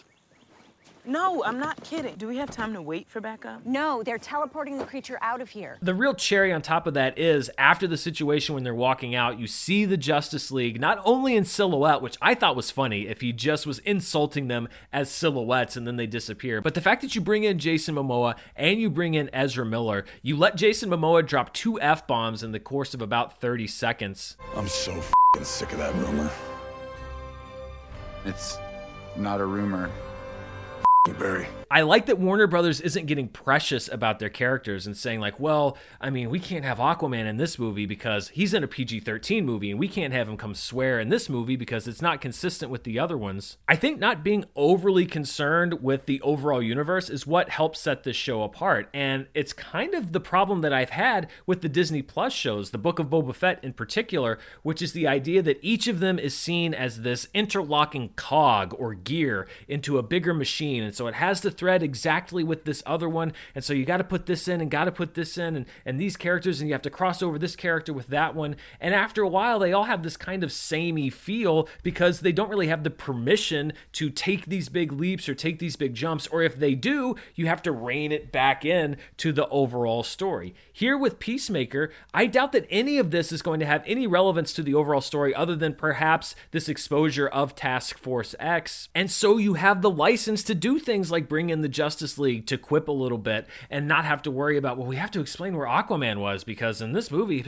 No, 1.07 1.43
I'm 1.43 1.59
not 1.59 1.83
kidding. 1.83 2.15
Do 2.15 2.27
we 2.27 2.37
have 2.37 2.49
time 2.49 2.73
to 2.73 2.81
wait 2.81 3.07
for 3.09 3.21
backup? 3.21 3.65
No, 3.65 4.01
they're 4.03 4.17
teleporting 4.17 4.77
the 4.77 4.85
creature 4.85 5.17
out 5.21 5.41
of 5.41 5.49
here. 5.49 5.77
The 5.81 5.93
real 5.93 6.13
cherry 6.13 6.51
on 6.51 6.61
top 6.61 6.87
of 6.87 6.93
that 6.95 7.17
is 7.19 7.51
after 7.57 7.87
the 7.87 7.97
situation 7.97 8.55
when 8.55 8.63
they're 8.63 8.73
walking 8.73 9.15
out, 9.15 9.39
you 9.39 9.47
see 9.47 9.85
the 9.85 9.97
Justice 9.97 10.51
League 10.51 10.79
not 10.79 10.99
only 11.05 11.35
in 11.35 11.45
silhouette, 11.45 12.01
which 12.01 12.17
I 12.21 12.33
thought 12.33 12.55
was 12.55 12.71
funny 12.71 13.07
if 13.07 13.21
he 13.21 13.31
just 13.31 13.67
was 13.67 13.79
insulting 13.79 14.47
them 14.47 14.67
as 14.91 15.09
silhouettes 15.11 15.75
and 15.75 15.85
then 15.85 15.95
they 15.97 16.07
disappear, 16.07 16.61
but 16.61 16.73
the 16.73 16.81
fact 16.81 17.01
that 17.01 17.15
you 17.15 17.21
bring 17.21 17.43
in 17.43 17.59
Jason 17.59 17.95
Momoa 17.95 18.35
and 18.55 18.79
you 18.79 18.89
bring 18.89 19.13
in 19.13 19.29
Ezra 19.33 19.65
Miller, 19.65 20.05
you 20.21 20.35
let 20.35 20.55
Jason 20.55 20.89
Momoa 20.89 21.25
drop 21.25 21.53
two 21.53 21.79
F 21.79 22.07
bombs 22.07 22.43
in 22.43 22.51
the 22.51 22.59
course 22.59 22.93
of 22.93 23.01
about 23.01 23.39
30 23.39 23.67
seconds. 23.67 24.37
I'm 24.55 24.67
so 24.67 25.01
sick 25.43 25.71
of 25.71 25.77
that 25.77 25.93
rumor. 25.95 26.29
It's 28.25 28.57
not 29.15 29.39
a 29.39 29.45
rumor. 29.45 29.91
Barry. 31.13 31.47
I 31.75 31.81
like 31.81 32.05
that 32.05 32.19
Warner 32.19 32.47
Brothers 32.47 32.79
isn't 32.79 33.05
getting 33.05 33.27
precious 33.27 33.89
about 33.89 34.19
their 34.19 34.29
characters 34.29 34.87
and 34.87 34.95
saying, 34.95 35.19
like, 35.19 35.41
well, 35.41 35.77
I 35.99 36.09
mean, 36.09 36.29
we 36.29 36.39
can't 36.39 36.63
have 36.63 36.77
Aquaman 36.77 37.25
in 37.25 37.35
this 37.35 37.59
movie 37.59 37.85
because 37.85 38.29
he's 38.29 38.53
in 38.53 38.63
a 38.63 38.67
PG 38.67 39.01
13 39.01 39.45
movie, 39.45 39.71
and 39.71 39.77
we 39.77 39.89
can't 39.89 40.13
have 40.13 40.29
him 40.29 40.37
come 40.37 40.55
swear 40.55 41.01
in 41.01 41.09
this 41.09 41.27
movie 41.27 41.57
because 41.57 41.85
it's 41.85 42.01
not 42.01 42.21
consistent 42.21 42.71
with 42.71 42.85
the 42.85 42.97
other 42.97 43.17
ones. 43.17 43.57
I 43.67 43.75
think 43.75 43.99
not 43.99 44.23
being 44.23 44.45
overly 44.55 45.05
concerned 45.05 45.83
with 45.83 46.05
the 46.05 46.21
overall 46.21 46.63
universe 46.63 47.09
is 47.09 47.27
what 47.27 47.49
helps 47.49 47.81
set 47.81 48.03
this 48.03 48.15
show 48.15 48.43
apart. 48.43 48.87
And 48.93 49.27
it's 49.33 49.51
kind 49.51 49.93
of 49.95 50.13
the 50.13 50.21
problem 50.21 50.61
that 50.61 50.71
I've 50.71 50.91
had 50.91 51.29
with 51.45 51.59
the 51.59 51.67
Disney 51.67 52.01
Plus 52.01 52.31
shows, 52.31 52.71
the 52.71 52.77
Book 52.77 52.99
of 52.99 53.09
Boba 53.09 53.35
Fett 53.35 53.61
in 53.61 53.73
particular, 53.73 54.39
which 54.63 54.81
is 54.81 54.93
the 54.93 55.07
idea 55.07 55.41
that 55.41 55.59
each 55.61 55.89
of 55.89 55.99
them 55.99 56.19
is 56.19 56.37
seen 56.37 56.73
as 56.73 57.01
this 57.01 57.27
interlocking 57.33 58.11
cog 58.15 58.73
or 58.79 58.93
gear 58.93 59.45
into 59.67 59.97
a 59.97 60.03
bigger 60.03 60.33
machine. 60.33 60.81
And 60.81 60.95
so 60.95 61.07
it 61.07 61.15
has 61.15 61.41
to 61.41 61.51
thread 61.65 61.81
exactly 61.81 62.43
with 62.43 62.63
this 62.65 62.83
other 62.85 63.09
one. 63.09 63.33
And 63.55 63.63
so 63.63 63.73
you 63.73 63.85
got 63.85 63.97
to 63.97 64.03
put 64.03 64.27
this 64.27 64.47
in 64.47 64.61
and 64.61 64.69
got 64.69 64.85
to 64.85 64.91
put 64.91 65.15
this 65.15 65.35
in 65.35 65.55
and, 65.55 65.65
and 65.83 65.99
these 65.99 66.15
characters, 66.15 66.61
and 66.61 66.69
you 66.69 66.75
have 66.75 66.83
to 66.83 66.91
cross 66.91 67.23
over 67.23 67.39
this 67.39 67.55
character 67.55 67.91
with 67.91 68.05
that 68.09 68.35
one. 68.35 68.55
And 68.79 68.93
after 68.93 69.23
a 69.23 69.27
while, 69.27 69.57
they 69.57 69.73
all 69.73 69.85
have 69.85 70.03
this 70.03 70.15
kind 70.15 70.43
of 70.43 70.51
samey 70.51 71.09
feel 71.09 71.67
because 71.81 72.19
they 72.19 72.31
don't 72.31 72.51
really 72.51 72.67
have 72.67 72.83
the 72.83 72.91
permission 72.91 73.73
to 73.93 74.11
take 74.11 74.45
these 74.45 74.69
big 74.69 74.91
leaps 74.91 75.27
or 75.27 75.33
take 75.33 75.57
these 75.57 75.75
big 75.75 75.95
jumps. 75.95 76.27
Or 76.27 76.43
if 76.43 76.55
they 76.55 76.75
do, 76.75 77.15
you 77.33 77.47
have 77.47 77.63
to 77.63 77.71
rein 77.71 78.11
it 78.11 78.31
back 78.31 78.63
in 78.63 78.97
to 79.17 79.31
the 79.31 79.47
overall 79.47 80.03
story. 80.03 80.53
Here 80.71 80.95
with 80.95 81.17
Peacemaker, 81.17 81.91
I 82.13 82.27
doubt 82.27 82.51
that 82.51 82.67
any 82.69 82.99
of 82.99 83.09
this 83.09 83.31
is 83.31 83.41
going 83.41 83.59
to 83.59 83.65
have 83.65 83.83
any 83.87 84.05
relevance 84.05 84.53
to 84.53 84.61
the 84.61 84.75
overall 84.75 85.01
story 85.01 85.33
other 85.33 85.55
than 85.55 85.73
perhaps 85.73 86.35
this 86.51 86.69
exposure 86.69 87.27
of 87.27 87.55
Task 87.55 87.97
Force 87.97 88.35
X. 88.39 88.87
And 88.93 89.09
so 89.09 89.39
you 89.39 89.55
have 89.55 89.81
the 89.81 89.89
license 89.89 90.43
to 90.43 90.53
do 90.53 90.77
things 90.77 91.09
like 91.09 91.27
bring 91.27 91.44
in 91.49 91.61
the 91.61 91.69
Justice 91.69 92.17
League 92.17 92.45
to 92.47 92.57
quip 92.57 92.87
a 92.87 92.91
little 92.91 93.17
bit 93.17 93.47
and 93.69 93.87
not 93.87 94.05
have 94.05 94.21
to 94.23 94.31
worry 94.31 94.57
about, 94.57 94.77
well, 94.77 94.87
we 94.87 94.95
have 94.95 95.11
to 95.11 95.21
explain 95.21 95.55
where 95.55 95.67
Aquaman 95.67 96.17
was 96.17 96.43
because 96.43 96.81
in 96.81 96.93
this 96.93 97.11
movie, 97.11 97.41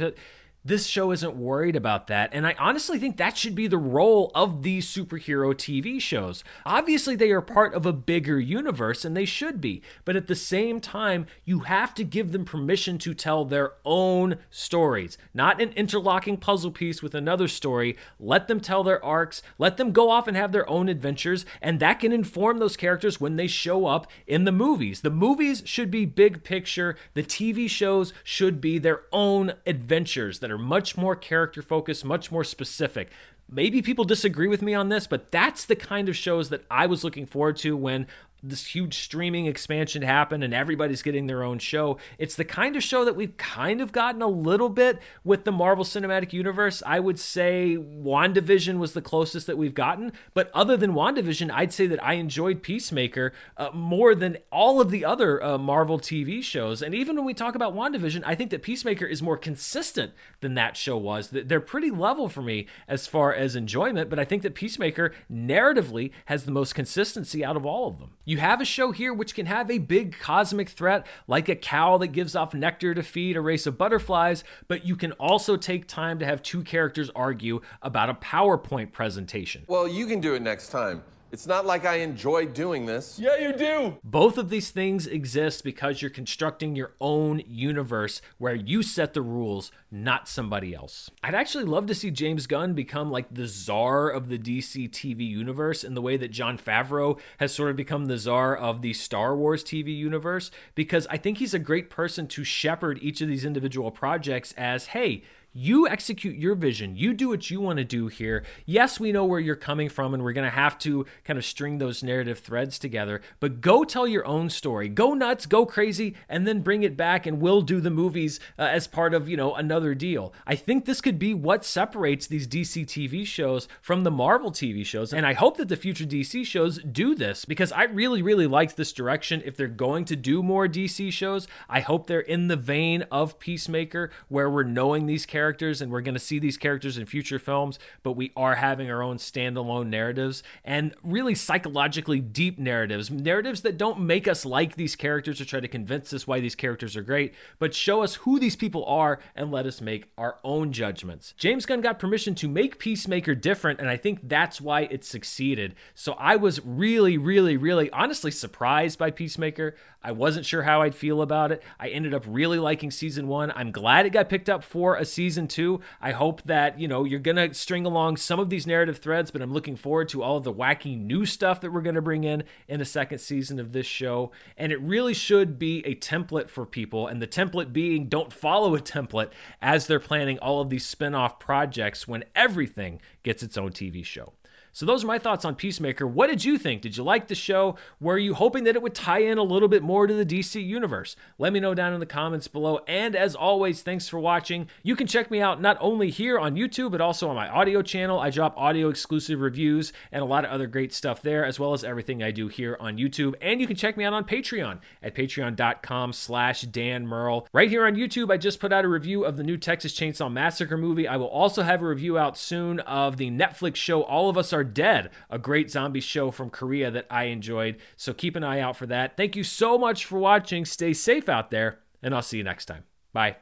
this 0.67 0.85
show 0.85 1.11
isn't 1.11 1.35
worried 1.35 1.77
about 1.77 2.07
that. 2.07 2.29
And 2.33 2.45
I 2.45 2.53
honestly 2.59 2.99
think 2.99 3.15
that 3.17 3.37
should 3.37 3.55
be 3.55 3.67
the 3.67 3.77
role 3.77 4.31
of 4.35 4.63
these 4.63 4.85
superhero 4.85 5.53
TV 5.55 6.01
shows. 6.01 6.43
Obviously, 6.65 7.15
they 7.15 7.31
are 7.31 7.41
part 7.41 7.73
of 7.73 7.85
a 7.85 7.93
bigger 7.93 8.37
universe 8.37 9.05
and 9.05 9.15
they 9.15 9.23
should 9.23 9.61
be. 9.61 9.81
But 10.03 10.17
at 10.17 10.27
the 10.27 10.35
same 10.35 10.81
time, 10.81 11.25
you 11.45 11.59
have 11.59 11.93
to 11.95 12.03
give 12.03 12.33
them 12.33 12.43
permission 12.43 12.97
to 12.99 13.13
tell 13.13 13.45
their 13.45 13.73
own 13.85 14.39
stories, 14.49 15.17
not 15.33 15.61
an 15.61 15.69
interlocking 15.69 16.35
puzzle 16.35 16.71
piece 16.71 17.01
with 17.01 17.15
another 17.15 17.47
story. 17.47 17.95
Let 18.19 18.49
them 18.49 18.59
tell 18.59 18.83
their 18.83 19.03
arcs, 19.03 19.41
let 19.57 19.77
them 19.77 19.93
go 19.93 20.09
off 20.09 20.27
and 20.27 20.35
have 20.35 20.51
their 20.51 20.69
own 20.69 20.89
adventures, 20.89 21.45
and 21.61 21.79
that 21.79 22.01
can 22.01 22.11
inform 22.11 22.57
those 22.57 22.75
characters 22.75 23.21
when 23.21 23.37
they 23.37 23.47
show 23.47 23.85
up 23.85 24.05
in 24.25 24.43
the 24.43 24.51
movies. 24.51 24.99
The 24.99 25.09
movies 25.09 25.63
should 25.65 25.89
be 25.89 26.05
big 26.05 26.43
picture, 26.43 26.97
the 27.13 27.23
TV 27.23 27.69
shows 27.69 28.11
should 28.23 28.59
be 28.59 28.77
their 28.77 29.03
own 29.13 29.53
adventures 29.65 30.39
that 30.39 30.51
are 30.51 30.56
much 30.57 30.97
more 30.97 31.15
character 31.15 31.61
focused, 31.61 32.05
much 32.05 32.31
more 32.31 32.43
specific. 32.43 33.09
Maybe 33.49 33.81
people 33.81 34.03
disagree 34.03 34.47
with 34.47 34.61
me 34.61 34.73
on 34.73 34.89
this, 34.89 35.07
but 35.07 35.31
that's 35.31 35.65
the 35.65 35.75
kind 35.75 36.09
of 36.09 36.17
shows 36.17 36.49
that 36.49 36.65
I 36.69 36.85
was 36.85 37.03
looking 37.03 37.25
forward 37.25 37.55
to 37.57 37.77
when 37.77 38.07
this 38.43 38.67
huge 38.67 38.99
streaming 38.99 39.45
expansion 39.45 40.01
happened 40.01 40.43
and 40.43 40.53
everybody's 40.53 41.01
getting 41.01 41.27
their 41.27 41.43
own 41.43 41.59
show. 41.59 41.97
It's 42.17 42.35
the 42.35 42.45
kind 42.45 42.75
of 42.75 42.83
show 42.83 43.03
that 43.05 43.15
we've 43.15 43.35
kind 43.37 43.81
of 43.81 43.91
gotten 43.91 44.21
a 44.21 44.27
little 44.27 44.69
bit 44.69 44.99
with 45.23 45.43
the 45.43 45.51
Marvel 45.51 45.83
Cinematic 45.83 46.33
Universe. 46.33 46.83
I 46.85 46.99
would 46.99 47.19
say 47.19 47.77
WandaVision 47.79 48.77
was 48.77 48.93
the 48.93 49.01
closest 49.01 49.47
that 49.47 49.57
we've 49.57 49.73
gotten, 49.73 50.11
but 50.33 50.51
other 50.53 50.77
than 50.77 50.93
WandaVision, 50.93 51.51
I'd 51.51 51.73
say 51.73 51.87
that 51.87 52.03
I 52.03 52.13
enjoyed 52.13 52.61
Peacemaker 52.61 53.33
uh, 53.57 53.69
more 53.73 54.13
than 54.15 54.37
all 54.51 54.79
of 54.79 54.91
the 54.91 55.03
other 55.03 55.43
uh, 55.43 55.57
Marvel 55.57 55.99
TV 55.99 56.43
shows. 56.43 56.81
And 56.81 56.93
even 56.93 57.15
when 57.15 57.25
we 57.25 57.33
talk 57.33 57.55
about 57.55 57.75
WandaVision, 57.75 58.23
I 58.25 58.35
think 58.35 58.51
that 58.51 58.61
Peacemaker 58.61 59.05
is 59.05 59.21
more 59.21 59.37
consistent 59.37 60.13
than 60.41 60.53
that 60.55 60.77
show 60.77 60.97
was. 60.97 61.29
They're 61.29 61.59
pretty 61.59 61.91
level 61.91 62.29
for 62.29 62.41
me 62.41 62.67
as 62.87 63.07
far 63.07 63.33
as 63.33 63.55
enjoyment, 63.55 64.09
but 64.09 64.19
I 64.19 64.25
think 64.25 64.43
that 64.43 64.55
Peacemaker 64.55 65.13
narratively 65.31 66.11
has 66.25 66.45
the 66.45 66.51
most 66.51 66.75
consistency 66.75 67.43
out 67.43 67.55
of 67.55 67.65
all 67.65 67.87
of 67.87 67.99
them. 67.99 68.11
You 68.27 68.39
have 68.39 68.59
a 68.59 68.65
show 68.65 68.91
here 68.91 69.13
which 69.13 69.33
can 69.33 69.45
have 69.45 69.71
a 69.71 69.77
big 69.77 70.19
cosmic 70.19 70.67
threat, 70.67 71.07
like 71.29 71.47
a 71.47 71.55
cow 71.55 71.97
that 71.99 72.07
gives 72.07 72.35
off 72.35 72.53
nectar 72.53 72.93
to 72.93 73.01
feed 73.01 73.37
a 73.37 73.41
race 73.41 73.65
of 73.65 73.77
butterflies, 73.77 74.43
but 74.67 74.85
you 74.85 74.97
can 74.97 75.13
also 75.13 75.55
take 75.55 75.87
time 75.87 76.19
to 76.19 76.25
have 76.25 76.43
two 76.43 76.61
characters 76.61 77.09
argue 77.15 77.61
about 77.81 78.09
a 78.09 78.13
PowerPoint 78.13 78.91
presentation. 78.91 79.63
Well, 79.69 79.87
you 79.87 80.05
can 80.07 80.19
do 80.19 80.35
it 80.35 80.41
next 80.41 80.71
time. 80.71 81.03
It's 81.29 81.45
not 81.45 81.65
like 81.65 81.85
I 81.85 81.95
enjoy 81.95 82.45
doing 82.45 82.85
this. 82.85 83.19
Yeah, 83.19 83.37
you 83.37 83.51
do. 83.51 83.97
Both 84.03 84.37
of 84.37 84.49
these 84.49 84.69
things 84.69 85.07
exist 85.07 85.63
because 85.63 86.01
you're 86.01 86.09
constructing 86.09 86.75
your 86.75 86.93
own 87.01 87.41
universe 87.45 88.21
where 88.37 88.55
you 88.55 88.81
set 88.81 89.13
the 89.13 89.21
rules, 89.21 89.71
not 89.91 90.29
somebody 90.29 90.73
else. 90.73 91.11
I'd 91.21 91.35
actually 91.35 91.65
love 91.65 91.85
to 91.87 91.95
see 91.95 92.11
James 92.11 92.47
Gunn 92.47 92.73
become 92.73 93.11
like 93.11 93.33
the 93.33 93.47
czar 93.47 94.09
of 94.09 94.29
the 94.29 94.39
DC 94.39 94.89
TV 94.89 95.27
universe 95.27 95.83
in 95.83 95.95
the 95.95 96.01
way 96.01 96.15
that 96.15 96.31
Jon 96.31 96.57
Favreau 96.57 97.19
has 97.39 97.53
sort 97.53 97.71
of 97.71 97.75
become 97.75 98.05
the 98.05 98.17
czar 98.17 98.55
of 98.55 98.81
the 98.81 98.93
Star 98.93 99.35
Wars 99.35 99.63
TV 99.63 99.95
universe 99.95 100.49
because 100.75 101.07
I 101.07 101.17
think 101.17 101.39
he's 101.39 101.53
a 101.53 101.59
great 101.59 101.89
person 101.89 102.27
to 102.27 102.45
shepherd 102.45 102.99
each 103.01 103.19
of 103.19 103.27
these 103.27 103.43
individual 103.43 103.91
projects 103.91 104.53
as, 104.53 104.87
hey, 104.87 105.23
you 105.59 105.87
execute 105.87 106.37
your 106.37 106.53
vision. 106.53 106.95
You 106.95 107.13
do 107.13 107.29
what 107.29 107.49
you 107.49 107.59
want 107.59 107.77
to 107.77 107.83
do 107.83 108.07
here. 108.07 108.43
Yes, 108.65 108.99
we 108.99 109.11
know 109.11 109.25
where 109.25 109.39
you're 109.39 109.55
coming 109.55 109.89
from, 109.89 110.13
and 110.13 110.23
we're 110.23 110.33
going 110.33 110.45
to 110.45 110.55
have 110.55 110.77
to 110.79 111.05
kind 111.23 111.39
of 111.39 111.45
string 111.45 111.79
those 111.79 112.03
narrative 112.03 112.39
threads 112.39 112.77
together. 112.77 113.21
But 113.39 113.59
go 113.59 113.83
tell 113.83 114.07
your 114.07 114.25
own 114.27 114.51
story. 114.51 114.87
Go 114.87 115.15
nuts, 115.15 115.47
go 115.47 115.65
crazy, 115.65 116.15
and 116.29 116.47
then 116.47 116.61
bring 116.61 116.83
it 116.83 116.95
back, 116.95 117.25
and 117.25 117.41
we'll 117.41 117.61
do 117.61 117.81
the 117.81 117.89
movies 117.89 118.39
uh, 118.59 118.63
as 118.63 118.85
part 118.85 119.15
of 119.15 119.27
you 119.27 119.35
know 119.35 119.55
another 119.55 119.95
deal. 119.95 120.31
I 120.45 120.55
think 120.55 120.85
this 120.85 121.01
could 121.01 121.17
be 121.17 121.33
what 121.33 121.65
separates 121.65 122.27
these 122.27 122.47
DC 122.47 122.85
TV 122.85 123.25
shows 123.25 123.67
from 123.81 124.03
the 124.03 124.11
Marvel 124.11 124.51
TV 124.51 124.85
shows, 124.85 125.11
and 125.11 125.25
I 125.25 125.33
hope 125.33 125.57
that 125.57 125.69
the 125.69 125.75
future 125.75 126.05
DC 126.05 126.45
shows 126.45 126.77
do 126.83 127.15
this 127.15 127.45
because 127.45 127.71
I 127.71 127.85
really, 127.85 128.21
really 128.21 128.47
like 128.47 128.75
this 128.75 128.93
direction. 128.93 129.41
If 129.43 129.57
they're 129.57 129.67
going 129.67 130.05
to 130.05 130.15
do 130.15 130.43
more 130.43 130.67
DC 130.67 131.11
shows, 131.11 131.47
I 131.67 131.79
hope 131.79 132.05
they're 132.05 132.19
in 132.19 132.47
the 132.47 132.55
vein 132.55 133.03
of 133.11 133.39
Peacemaker, 133.39 134.11
where 134.27 134.51
we're 134.51 134.61
knowing 134.61 135.07
these 135.07 135.25
characters 135.25 135.46
characters 135.47 135.81
and 135.81 135.89
we're 135.89 136.01
going 136.01 136.13
to 136.13 136.19
see 136.19 136.39
these 136.39 136.57
characters 136.57 136.97
in 136.97 137.05
future 137.05 137.39
films, 137.39 137.79
but 138.03 138.11
we 138.17 138.33
are 138.35 138.55
having 138.55 138.91
our 138.91 139.01
own 139.01 139.15
standalone 139.15 139.87
narratives 139.87 140.43
and 140.65 140.93
really 141.01 141.33
psychologically 141.33 142.19
deep 142.19 142.59
narratives. 142.59 143.09
Narratives 143.09 143.61
that 143.61 143.77
don't 143.77 144.01
make 144.01 144.27
us 144.27 144.43
like 144.43 144.75
these 144.75 144.97
characters 144.97 145.39
or 145.39 145.45
try 145.45 145.61
to 145.61 145.67
convince 145.69 146.11
us 146.11 146.27
why 146.27 146.41
these 146.41 146.53
characters 146.53 146.97
are 146.97 147.01
great, 147.01 147.33
but 147.59 147.73
show 147.73 148.03
us 148.03 148.15
who 148.15 148.39
these 148.39 148.57
people 148.57 148.83
are 148.83 149.19
and 149.37 149.49
let 149.49 149.65
us 149.65 149.79
make 149.79 150.11
our 150.17 150.37
own 150.43 150.73
judgments. 150.73 151.33
James 151.37 151.65
Gunn 151.65 151.79
got 151.79 151.97
permission 151.97 152.35
to 152.35 152.49
make 152.49 152.77
Peacemaker 152.77 153.33
different, 153.33 153.79
and 153.79 153.87
I 153.87 153.95
think 153.95 154.27
that's 154.27 154.59
why 154.59 154.81
it 154.81 155.05
succeeded. 155.05 155.75
So 155.95 156.11
I 156.19 156.35
was 156.35 156.59
really, 156.65 157.17
really, 157.17 157.55
really 157.55 157.89
honestly 157.91 158.31
surprised 158.31 158.99
by 158.99 159.11
Peacemaker. 159.11 159.75
I 160.03 160.11
wasn't 160.11 160.45
sure 160.45 160.63
how 160.63 160.81
I'd 160.83 160.95
feel 160.95 161.21
about 161.21 161.51
it. 161.51 161.63
I 161.79 161.89
ended 161.89 162.13
up 162.13 162.23
really 162.27 162.59
liking 162.59 162.91
season 162.91 163.27
one. 163.27 163.51
I'm 163.55 163.71
glad 163.71 164.05
it 164.05 164.11
got 164.11 164.29
picked 164.29 164.49
up 164.49 164.63
for 164.63 164.95
a 164.95 165.05
season 165.05 165.47
two. 165.47 165.81
I 166.01 166.11
hope 166.11 166.43
that, 166.43 166.79
you 166.79 166.87
know, 166.87 167.03
you're 167.03 167.19
going 167.19 167.35
to 167.37 167.53
string 167.53 167.85
along 167.85 168.17
some 168.17 168.39
of 168.39 168.49
these 168.49 168.67
narrative 168.67 168.99
threads, 168.99 169.31
but 169.31 169.41
I'm 169.41 169.53
looking 169.53 169.75
forward 169.75 170.09
to 170.09 170.23
all 170.23 170.37
of 170.37 170.43
the 170.43 170.53
wacky 170.53 170.97
new 170.97 171.25
stuff 171.25 171.61
that 171.61 171.71
we're 171.71 171.81
going 171.81 171.95
to 171.95 172.01
bring 172.01 172.23
in 172.23 172.43
in 172.67 172.79
the 172.79 172.85
second 172.85 173.19
season 173.19 173.59
of 173.59 173.71
this 173.71 173.87
show. 173.87 174.31
And 174.55 174.71
it 174.71 174.79
really 174.81 175.13
should 175.13 175.57
be 175.57 175.85
a 175.85 175.95
template 175.95 176.49
for 176.49 176.65
people. 176.65 177.07
And 177.07 177.21
the 177.21 177.27
template 177.27 177.73
being 177.73 178.07
don't 178.07 178.31
follow 178.31 178.75
a 178.75 178.79
template 178.79 179.31
as 179.61 179.87
they're 179.87 179.99
planning 179.99 180.37
all 180.39 180.61
of 180.61 180.69
these 180.69 180.85
spin 180.85 181.15
off 181.15 181.39
projects 181.39 182.07
when 182.07 182.23
everything 182.35 183.01
gets 183.23 183.41
its 183.43 183.57
own 183.57 183.71
TV 183.71 184.05
show. 184.05 184.33
So 184.71 184.85
those 184.85 185.03
are 185.03 185.07
my 185.07 185.17
thoughts 185.17 185.45
on 185.45 185.55
Peacemaker. 185.55 186.05
What 186.05 186.27
did 186.27 186.45
you 186.45 186.57
think? 186.57 186.81
Did 186.81 186.97
you 186.97 187.03
like 187.03 187.27
the 187.27 187.35
show? 187.35 187.75
Were 187.99 188.17
you 188.17 188.35
hoping 188.35 188.63
that 188.65 188.75
it 188.75 188.81
would 188.81 188.93
tie 188.93 189.19
in 189.19 189.37
a 189.37 189.43
little 189.43 189.67
bit 189.67 189.81
more 189.81 190.05
to 190.05 190.13
the 190.13 190.25
DC 190.25 190.63
universe? 190.63 191.15
Let 191.37 191.51
me 191.51 191.59
know 191.59 191.73
down 191.73 191.93
in 191.93 191.99
the 191.99 192.05
comments 192.05 192.47
below. 192.47 192.81
And 192.87 193.15
as 193.15 193.35
always, 193.35 193.81
thanks 193.81 194.07
for 194.07 194.19
watching. 194.19 194.69
You 194.83 194.95
can 194.95 195.07
check 195.07 195.31
me 195.31 195.41
out 195.41 195.61
not 195.61 195.77
only 195.79 196.09
here 196.09 196.37
on 196.37 196.55
YouTube, 196.55 196.91
but 196.91 197.01
also 197.01 197.29
on 197.29 197.35
my 197.35 197.49
audio 197.49 197.81
channel. 197.81 198.19
I 198.19 198.29
drop 198.29 198.55
audio 198.57 198.89
exclusive 198.89 199.41
reviews 199.41 199.93
and 200.11 200.21
a 200.21 200.25
lot 200.25 200.45
of 200.45 200.51
other 200.51 200.67
great 200.67 200.93
stuff 200.93 201.21
there, 201.21 201.43
as 201.43 201.59
well 201.59 201.73
as 201.73 201.83
everything 201.83 202.21
I 202.21 202.31
do 202.31 202.47
here 202.47 202.77
on 202.79 202.97
YouTube. 202.97 203.33
And 203.41 203.59
you 203.59 203.67
can 203.67 203.75
check 203.75 203.97
me 203.97 204.03
out 204.03 204.13
on 204.13 204.25
Patreon 204.25 204.79
at 205.01 205.15
patreon.com 205.15 206.13
slash 206.13 206.61
Dan 206.61 207.07
Murrell. 207.07 207.47
Right 207.51 207.69
here 207.69 207.85
on 207.85 207.95
YouTube, 207.95 208.31
I 208.31 208.37
just 208.37 208.59
put 208.59 208.71
out 208.71 208.85
a 208.85 208.89
review 208.89 209.25
of 209.25 209.37
the 209.37 209.43
new 209.43 209.57
Texas 209.57 209.97
Chainsaw 209.97 210.31
Massacre 210.31 210.77
movie. 210.77 211.07
I 211.07 211.17
will 211.17 211.27
also 211.27 211.63
have 211.63 211.81
a 211.81 211.87
review 211.87 212.17
out 212.17 212.37
soon 212.37 212.79
of 212.81 213.17
the 213.17 213.31
Netflix 213.31 213.77
show 213.77 214.03
All 214.03 214.29
of 214.29 214.37
Us 214.37 214.53
Are 214.53 214.66
Dead, 214.67 215.09
a 215.29 215.39
great 215.39 215.71
zombie 215.71 215.99
show 215.99 216.31
from 216.31 216.49
Korea 216.49 216.91
that 216.91 217.07
I 217.09 217.25
enjoyed. 217.25 217.77
So 217.95 218.13
keep 218.13 218.35
an 218.35 218.43
eye 218.43 218.59
out 218.59 218.77
for 218.77 218.85
that. 218.87 219.17
Thank 219.17 219.35
you 219.35 219.43
so 219.43 219.77
much 219.77 220.05
for 220.05 220.19
watching. 220.19 220.65
Stay 220.65 220.93
safe 220.93 221.27
out 221.29 221.51
there, 221.51 221.79
and 222.01 222.13
I'll 222.13 222.21
see 222.21 222.37
you 222.37 222.43
next 222.43 222.65
time. 222.65 222.83
Bye. 223.13 223.37